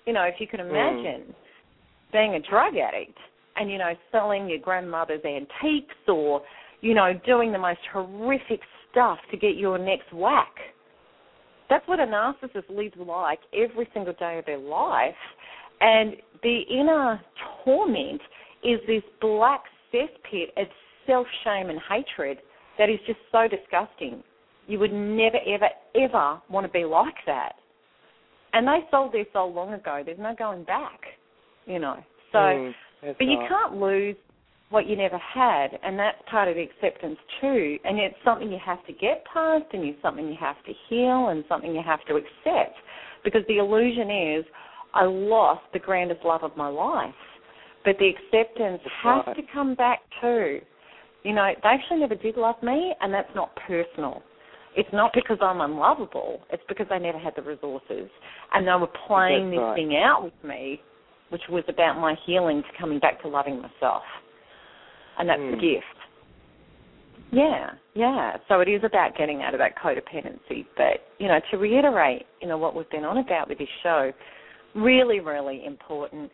[0.06, 1.34] You know, if you can imagine
[2.12, 3.18] being a drug addict
[3.56, 6.42] and, you know, selling your grandmother's antiques or,
[6.80, 8.60] you know, doing the most horrific
[8.90, 10.54] stuff to get your next whack.
[11.68, 15.14] That's what a narcissist lives like every single day of their life.
[15.80, 17.20] And the inner
[17.64, 18.20] torment
[18.64, 19.62] is this black
[19.92, 20.66] cesspit of
[21.06, 22.38] self shame and hatred
[22.78, 24.22] that is just so disgusting.
[24.66, 27.54] You would never, ever, ever want to be like that.
[28.52, 30.02] And they sold their soul long ago.
[30.04, 31.00] There's no going back,
[31.66, 31.96] you know.
[32.32, 34.16] So, Mm, but you can't lose
[34.70, 37.78] what you never had, and that's part of the acceptance too.
[37.84, 41.28] And it's something you have to get past, and it's something you have to heal,
[41.28, 42.76] and something you have to accept.
[43.24, 44.44] Because the illusion is,
[44.94, 47.14] I lost the grandest love of my life,
[47.84, 49.36] but the acceptance That's has right.
[49.36, 50.60] to come back too.
[51.24, 54.22] You know, they actually never did love me, and that's not personal.
[54.76, 56.40] It's not because I'm unlovable.
[56.52, 58.08] It's because they never had the resources,
[58.54, 59.74] and they were playing That's this right.
[59.76, 60.80] thing out with me,
[61.30, 64.02] which was about my healing to coming back to loving myself,
[65.18, 65.60] and that's the Mm.
[65.60, 65.86] gift.
[67.30, 68.38] Yeah, yeah.
[68.48, 70.64] So it is about getting out of that codependency.
[70.76, 74.12] But, you know, to reiterate, you know, what we've been on about with this show,
[74.74, 76.30] really, really important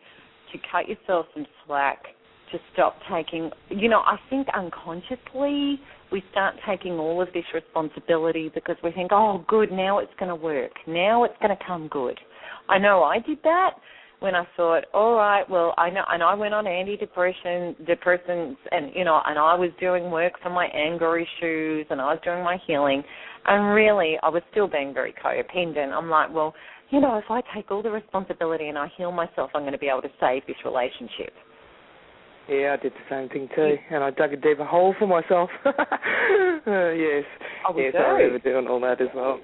[0.51, 2.15] to cut yourself some slack,
[2.51, 5.81] to stop taking, you know, I think unconsciously
[6.11, 10.29] we start taking all of this responsibility because we think, oh, good, now it's going
[10.29, 10.71] to work.
[10.87, 12.17] Now it's going to come good.
[12.69, 13.71] I know I did that
[14.19, 18.91] when I thought, all right, well, I know, and I went on antidepressant, depressants, and
[18.95, 22.43] you know, and I was doing work for my anger issues, and I was doing
[22.43, 23.03] my healing,
[23.45, 25.91] and really, I was still being very codependent.
[25.91, 26.53] I'm like, well,
[26.89, 29.79] you know, if I take all the responsibility and I heal myself, I'm going to
[29.79, 31.33] be able to save this relationship.
[32.47, 35.49] Yeah, I did the same thing too, and I dug a deeper hole for myself.
[35.65, 35.71] uh,
[36.91, 37.23] yes,
[37.67, 37.97] oh, yes, do.
[37.97, 39.39] I remember doing all that as well.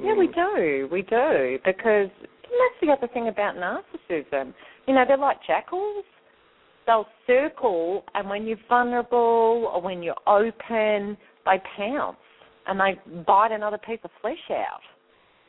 [0.00, 2.10] Yeah, we do, we do, because
[2.50, 4.52] that's the other thing about narcissism.
[4.86, 6.04] You know, they're like jackals.
[6.86, 12.16] They'll circle, and when you're vulnerable or when you're open, they pounce
[12.66, 14.80] and they bite another piece of flesh out.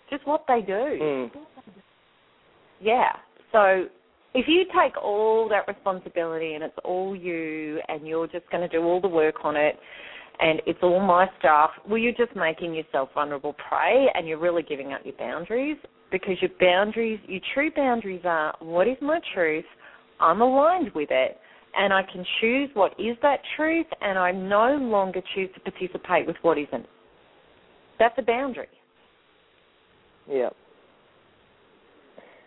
[0.09, 0.73] Just what they do.
[0.73, 1.31] Mm.
[2.81, 3.11] Yeah.
[3.51, 3.85] So
[4.33, 8.67] if you take all that responsibility and it's all you and you're just going to
[8.67, 9.77] do all the work on it
[10.39, 14.63] and it's all my stuff, well, you're just making yourself vulnerable prey and you're really
[14.63, 15.77] giving up your boundaries
[16.11, 19.65] because your boundaries, your true boundaries are what is my truth,
[20.19, 21.37] I'm aligned with it,
[21.75, 26.27] and I can choose what is that truth and I no longer choose to participate
[26.27, 26.85] with what isn't.
[27.97, 28.67] That's a boundary.
[30.29, 30.49] Yeah.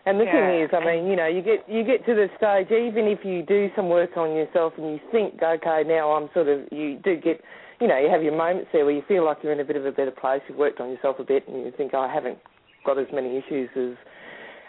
[0.05, 0.31] And the Yeah.
[0.31, 3.25] thing is, I mean, you know, you get you get to the stage, even if
[3.25, 6.97] you do some work on yourself and you think, okay, now I'm sort of, you
[6.97, 7.41] do get,
[7.81, 9.75] you know, you have your moments there where you feel like you're in a bit
[9.75, 10.41] of a better place.
[10.47, 12.37] You've worked on yourself a bit, and you think, oh, I haven't
[12.85, 13.97] got as many issues as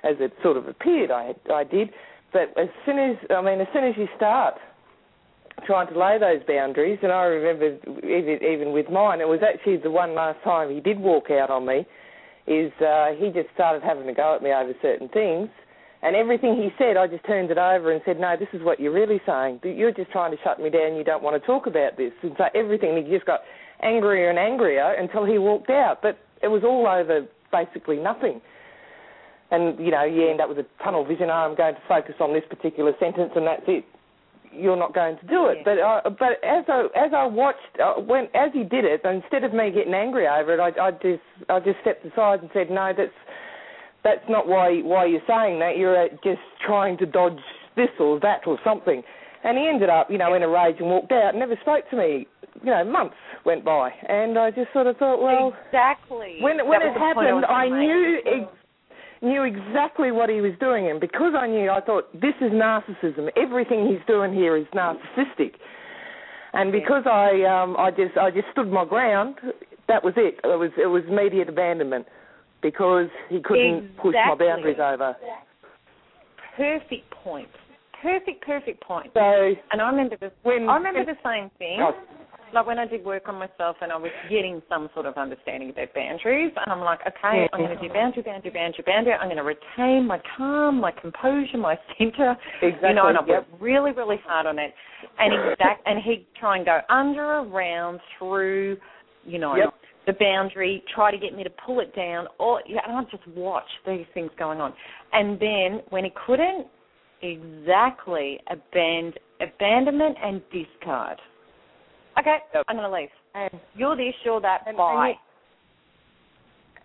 [0.04, 1.90] as it sort of appeared I I did.
[2.32, 4.54] But as soon as, I mean, as soon as you start
[5.64, 9.78] trying to lay those boundaries, and I remember even, even with mine, it was actually
[9.78, 11.86] the one last time he did walk out on me
[12.46, 15.48] is uh, he just started having a go at me over certain things.
[16.02, 18.78] And everything he said, I just turned it over and said, no, this is what
[18.78, 19.60] you're really saying.
[19.64, 20.94] You're just trying to shut me down.
[20.94, 22.12] You don't want to talk about this.
[22.22, 23.40] And so everything, he just got
[23.82, 26.02] angrier and angrier until he walked out.
[26.02, 28.40] But it was all over basically nothing.
[29.50, 31.30] And, you know, you end up with a tunnel vision.
[31.30, 33.84] Oh, I'm going to focus on this particular sentence and that's it
[34.58, 35.58] you're not going to do it.
[35.58, 35.62] Yeah.
[35.64, 39.44] But uh, but as I as I watched uh, when as he did it, instead
[39.44, 42.70] of me getting angry over it, I, I just I just stepped aside and said,
[42.70, 43.12] no, that's
[44.04, 45.76] that's not why why you're saying that.
[45.76, 47.38] You're uh, just trying to dodge
[47.76, 49.02] this or that or something.
[49.44, 51.30] And he ended up, you know, in a rage and walked out.
[51.30, 52.26] and Never spoke to me.
[52.64, 56.38] You know, months went by, and I just sort of thought, well, exactly.
[56.40, 60.40] when when That it was the point happened, I knew ex- knew exactly what he
[60.40, 63.28] was doing, and because I knew, I thought this is narcissism.
[63.36, 65.54] Everything he's doing here is narcissistic,
[66.52, 69.36] and because I um, I just I just stood my ground.
[69.88, 70.40] That was it.
[70.42, 72.06] It was it was immediate abandonment
[72.62, 75.14] because he couldn't push my boundaries over.
[76.56, 77.48] Perfect point.
[78.02, 79.10] Perfect, perfect point.
[79.14, 81.78] So And I remember the when I remember the same thing.
[81.80, 81.92] Oh,
[82.54, 85.70] Like when I did work on myself and I was getting some sort of understanding
[85.70, 89.12] about boundaries, and I'm like, okay, I'm going to do boundary, boundary, boundary, boundary.
[89.14, 92.36] I'm going to retain my calm, my composure, my center.
[92.62, 92.88] exactly.
[92.88, 93.28] You know, and I yep.
[93.28, 94.72] worked really, really hard on it.
[95.18, 98.76] And exact, and he'd try and go under, around, through,
[99.24, 99.74] you know, Yep.
[100.06, 103.26] the boundary, try to get me to pull it down, or yeah, and I'd just
[103.28, 104.72] watch these things going on.
[105.12, 106.66] And then when he couldn't,
[107.22, 111.18] exactly, aband- abandonment and discard.
[112.18, 112.64] Okay, Yep.
[112.68, 113.10] I'm going to leave.
[113.34, 115.14] And, You're this, you're that, And- bye.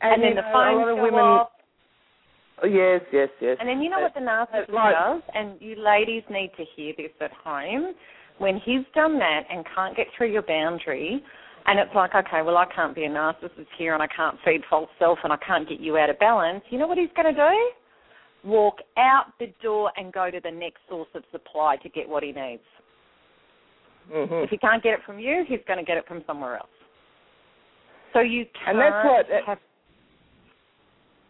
[0.01, 1.19] and, And, then you the know, a lot of go women.
[1.19, 1.49] off.
[2.63, 3.57] Oh, yes, yes, yes.
[3.59, 4.91] And then you know what the narcissist Right.
[4.93, 7.95] does, and you ladies need to hear this at home.
[8.37, 11.23] When he's done that and can't get through your boundary,
[11.65, 14.61] and it's like, okay, well, I can't be a narcissist here, and I can't feed
[14.69, 16.63] false self, and I can't get you out of balance.
[16.69, 17.71] You know what he's going to do?
[18.43, 22.23] Walk out the door and go to the next source of supply to get what
[22.23, 22.63] he needs.
[24.09, 24.43] Mhm.
[24.43, 26.69] If he can't get it from you, he's going to get it from somewhere else.
[28.13, 29.59] So you can't And that's what- have.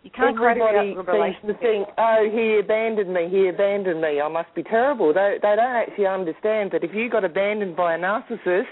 [0.03, 0.97] You can't Everybody
[1.33, 5.13] seems to think, oh, he abandoned me, he abandoned me, I must be terrible.
[5.13, 8.65] They, they don't actually understand that if you got abandoned by a narcissist,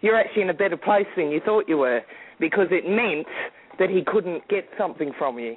[0.00, 2.00] you're actually in a better place than you thought you were
[2.40, 3.26] because it meant
[3.78, 5.56] that he couldn't get something from you.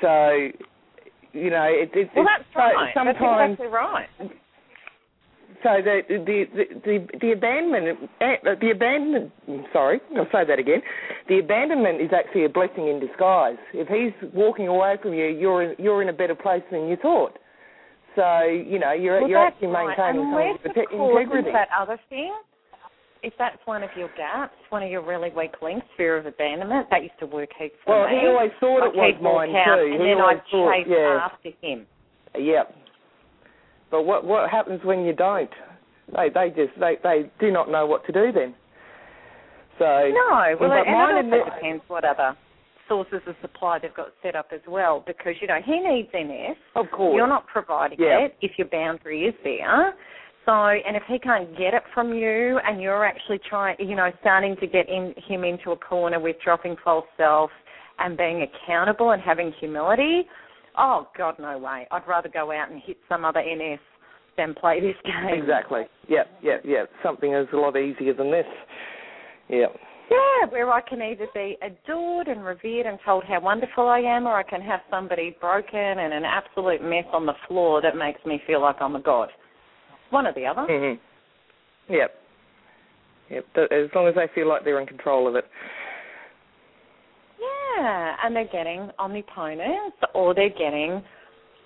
[0.00, 0.48] So,
[1.34, 2.94] you know, it, it, Well, it's that's right.
[2.94, 4.08] so- That's sometimes exactly right.
[5.62, 6.44] So the the
[6.84, 9.32] the the, abandonment eh, the abandonment
[9.72, 10.82] sorry I'll say that again
[11.28, 15.62] the abandonment is actually a blessing in disguise if he's walking away from you you're
[15.62, 17.38] in, you're in a better place than you thought
[18.16, 22.32] so you know you're Well, you're actually maintaining some integrity that other thing,
[23.22, 26.88] if that's one of your gaps, one of your really weak links, fear of abandonment,
[26.90, 28.20] that used to work heaps for well, me.
[28.20, 29.92] he always thought it was mine out, too.
[29.92, 31.86] and he then I'd thought, chase yeah, after him.
[32.34, 32.74] Yep.
[33.90, 35.50] But what what happens when you don't?
[36.14, 38.54] They they just they they do not know what to do then.
[39.78, 42.36] So No, well, but and it also depends what other
[42.88, 46.56] sources of supply they've got set up as well, because you know he needs NS.
[46.76, 47.14] of course.
[47.16, 48.20] You're not providing Yeah.
[48.20, 49.94] it if your boundary is there.
[50.44, 54.12] So, and if he can't get it from you, and you're actually trying, you know,
[54.20, 57.50] starting to get in, him into a corner with dropping false self
[57.98, 60.28] and being accountable and having humility,
[60.78, 61.86] oh God, no way!
[61.90, 63.80] I'd rather go out and hit some other NS
[64.36, 65.42] than play this game.
[65.42, 65.82] Exactly.
[66.08, 66.90] Yep, yep, yep.
[67.02, 68.46] Something is a lot easier than this.
[69.48, 69.76] Yep.
[70.08, 74.26] Yeah, where I can either be adored and revered and told how wonderful I am,
[74.26, 78.24] or I can have somebody broken and an absolute mess on the floor that makes
[78.24, 79.30] me feel like I'm a god.
[80.10, 80.62] One or the other.
[80.62, 80.98] Mhm.
[81.88, 82.22] Yep.
[83.30, 83.46] Yep.
[83.72, 85.46] As long as they feel like they're in control of it.
[87.78, 91.02] Yeah, and they're getting omniponence or they're getting,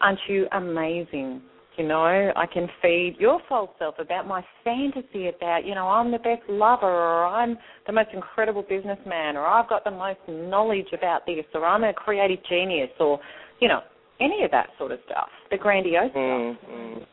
[0.01, 1.43] aren't you amazing?
[1.77, 6.11] You know, I can feed your false self about my fantasy about, you know, I'm
[6.11, 7.57] the best lover or I'm
[7.87, 11.93] the most incredible businessman or I've got the most knowledge about this or I'm a
[11.93, 13.19] creative genius or,
[13.61, 13.81] you know,
[14.21, 15.29] any of that sort of stuff.
[15.51, 16.17] The grandiose stuff.
[16.17, 17.07] Mm, mm.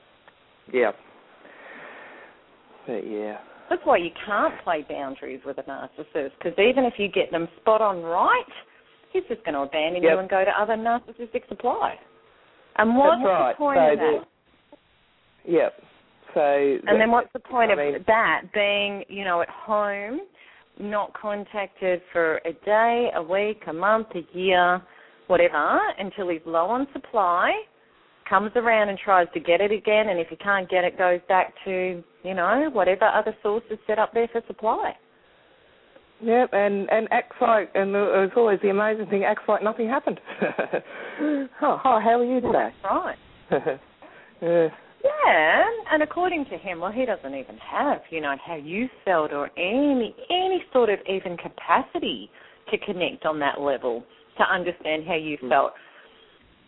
[0.74, 0.92] Yeah.
[2.86, 3.38] But yeah.
[3.70, 7.48] That's why you can't play boundaries with a narcissist because even if you get them
[7.62, 8.44] spot on right,
[9.12, 10.12] he's just going to abandon Yep.
[10.12, 11.96] you and go to other narcissistic supply.
[12.78, 13.54] And what's right.
[13.54, 14.26] the point so of that?
[15.46, 15.74] the- Yep.
[16.34, 20.20] So And then what's the point I of mean- that being, you know, at home,
[20.80, 24.82] not contacted for a day, a week, a month, a year,
[25.28, 27.52] whatever, until he's low on supply,
[28.30, 31.22] comes around and tries to get it again, and if he can't get it, goes
[31.28, 34.94] back to, you know, whatever other source is set up there for supply.
[36.22, 40.20] Yep, and and acts like, and it's always the amazing thing, acts like nothing happened.
[40.42, 41.48] oh,
[41.84, 42.70] hi, how are you today?
[42.84, 43.18] Right.
[44.42, 44.68] yeah.
[45.04, 49.32] Yeah, and according to him, well, he doesn't even have, you know, how you felt
[49.32, 52.32] or any any sort of even capacity
[52.72, 54.04] to connect on that level
[54.38, 55.50] to understand how you hmm.
[55.50, 55.74] felt.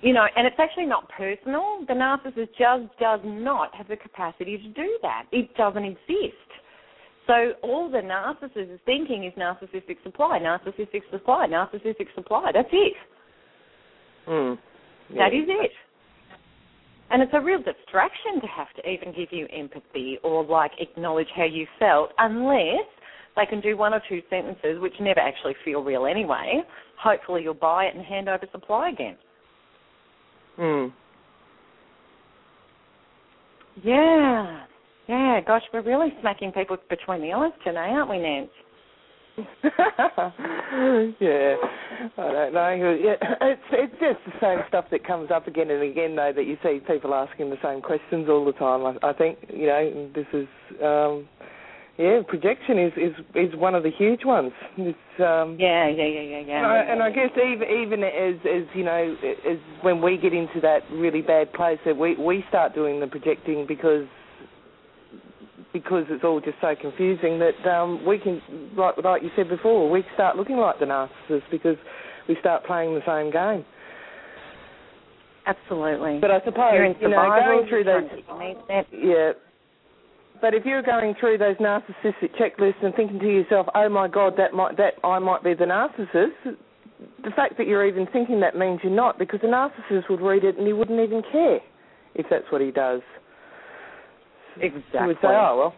[0.02, 1.84] You know, and it's actually not personal.
[1.88, 5.26] The narcissist just does not have the capacity to do that.
[5.32, 6.50] It doesn't exist.
[7.30, 12.50] So all the narcissist is thinking is narcissistic supply, narcissistic supply, narcissistic supply.
[12.52, 12.94] That's it.
[14.28, 14.58] Mm.
[15.14, 15.28] Yeah.
[15.28, 15.72] is it.
[17.12, 21.28] And it's a real distraction to have to even give you empathy or like acknowledge
[21.36, 22.88] how you felt unless
[23.36, 26.64] they can do one or two sentences which never actually feel real anyway.
[27.00, 29.18] Hopefully you'll buy it and hand over supply again.
[30.58, 30.94] Mm.
[33.84, 34.66] Yeah.
[35.10, 38.50] Yeah, gosh, we're really smacking people between the eyes today, aren't we, Nance?
[41.20, 41.56] yeah,
[42.16, 43.00] I don't know.
[43.02, 46.32] Yeah, it's it's just the same stuff that comes up again and again, though.
[46.36, 48.86] That you see people asking the same questions all the time.
[48.86, 50.48] I, I think you know this is,
[50.84, 51.28] um,
[51.98, 54.52] yeah, projection is is is one of the huge ones.
[54.78, 56.58] It's, um, Yeah, yeah, yeah, yeah, yeah.
[56.58, 59.16] and I, and I guess even even as as you know
[59.50, 63.08] as when we get into that really bad place that we we start doing the
[63.08, 64.06] projecting because
[65.84, 68.42] because it's all just so confusing that um, we can
[68.76, 71.78] like like you said before we start looking like the narcissist because
[72.28, 73.66] we start playing the same game.
[75.46, 76.20] Absolutely.
[76.20, 78.86] But I suppose You're in you know survival, going through those to meet that.
[78.92, 79.32] yeah.
[80.42, 84.36] But if you're going through those narcissistic checklists and thinking to yourself, "Oh my God,
[84.38, 86.56] that might that I might be the narcissist,"
[87.24, 90.44] the fact that you're even thinking that means you're not, because the narcissist would read
[90.44, 91.60] it and he wouldn't even care
[92.16, 93.02] if that's what he does.
[94.62, 95.08] Exactly.
[95.08, 95.76] Would say, "Oh well,"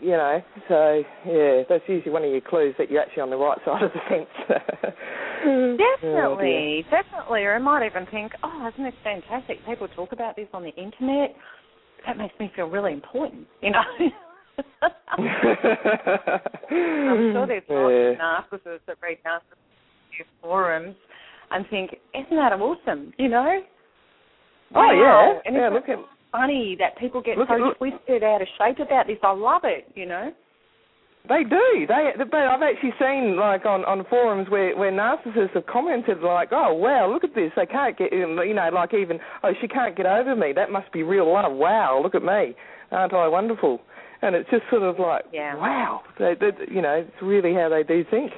[0.00, 0.40] you know.
[0.68, 3.82] So yeah, that's usually one of your clues that you're actually on the right side
[3.82, 4.28] of the fence.
[5.42, 7.44] Oh, Definitely, definitely.
[7.44, 9.56] Or I might even think, oh, isn't this fantastic?
[9.66, 11.34] People talk about this on the internet.
[12.06, 13.80] That makes me feel really important, you know.
[15.10, 15.24] I'm
[17.32, 20.94] sure there's lots of narcissists that read narcissist forums
[21.50, 23.12] and think, isn't that awesome?
[23.18, 23.60] You know?
[24.74, 24.92] Oh Wow.
[24.92, 25.68] yeah, And yeah.
[25.70, 25.98] Look at
[26.32, 29.18] funny that people get Look so look- twisted out of shape about this.
[29.22, 30.32] I love it, you know?
[31.28, 31.86] They do.
[31.86, 36.48] They, but I've actually seen like on on forums where where narcissists have commented like,
[36.50, 37.52] "Oh wow, look at this.
[37.56, 40.52] They can't get um, you know like even oh she can't get over me.
[40.54, 41.52] That must be real love.
[41.52, 42.56] Wow, look at me.
[42.90, 43.82] Aren't I wonderful?"
[44.22, 45.56] And it's just sort of like, Yeah.
[45.56, 46.02] wow.
[46.18, 48.32] They, they, you know, it's really how they do think.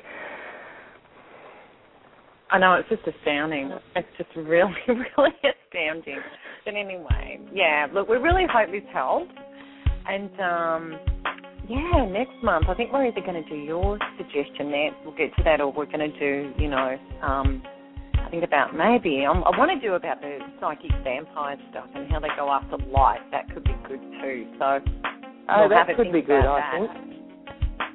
[2.53, 3.73] I know it's just astounding.
[3.97, 6.21] It's just really, really astounding.
[6.65, 7.87] But anyway, yeah.
[7.93, 9.33] Look, we really hope this helps.
[10.07, 11.01] and um,
[11.69, 12.67] yeah, next month.
[12.69, 14.95] I think we're either going to do your suggestion, Nance.
[15.05, 17.63] We'll get to that, or we're going to do, you know, um,
[18.15, 22.11] I think about maybe um, I want to do about the psychic vampire stuff and
[22.11, 23.21] how they go after light.
[23.31, 24.47] That could be good too.
[24.59, 24.81] So,
[25.49, 26.45] oh, we'll that could be good.
[26.45, 26.73] I that.
[26.77, 27.12] think.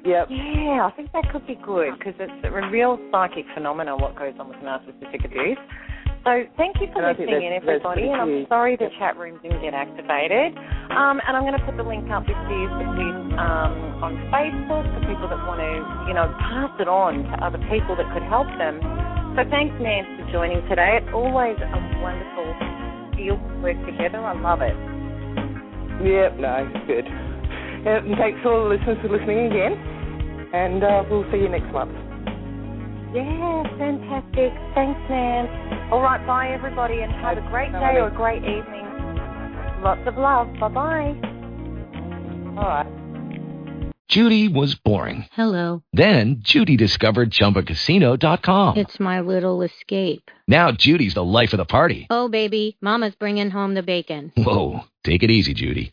[0.04, 0.28] Yep.
[0.30, 4.34] Yeah, I think that could be good because it's a real psychic phenomenon what goes
[4.38, 5.58] on with narcissistic abuse.
[6.24, 8.10] So thank you for And listening in, everybody.
[8.10, 10.52] And I'm sorry the chat room didn't get activated.
[10.92, 13.72] Um, and I'm going to put the link up with this with, um,
[14.02, 15.72] on Facebook for people that want to,
[16.10, 18.82] you know, pass it on to other people that could help them.
[19.38, 21.00] So thanks, Nance, for joining today.
[21.00, 22.50] It's always a wonderful
[23.14, 24.18] feel to work together.
[24.18, 24.76] I love it.
[26.04, 26.44] Yep.
[26.44, 27.06] No, good.
[27.08, 29.80] And thanks to all the listeners for listening again.
[30.52, 31.92] And uh, we'll see you next month.
[33.14, 34.52] Yeah, fantastic.
[34.74, 35.90] Thanks, Nance.
[35.92, 38.84] All right, bye, everybody, and have a great day or a great evening.
[39.82, 40.48] Lots of love.
[40.60, 41.20] Bye bye.
[42.58, 42.86] All right.
[44.08, 45.26] Judy was boring.
[45.32, 45.82] Hello.
[45.92, 48.78] Then Judy discovered ChumbaCasino.com.
[48.78, 50.30] It's my little escape.
[50.46, 52.06] Now Judy's the life of the party.
[52.08, 54.32] Oh, baby, Mama's bringing home the bacon.
[54.36, 55.92] Whoa, take it easy, Judy.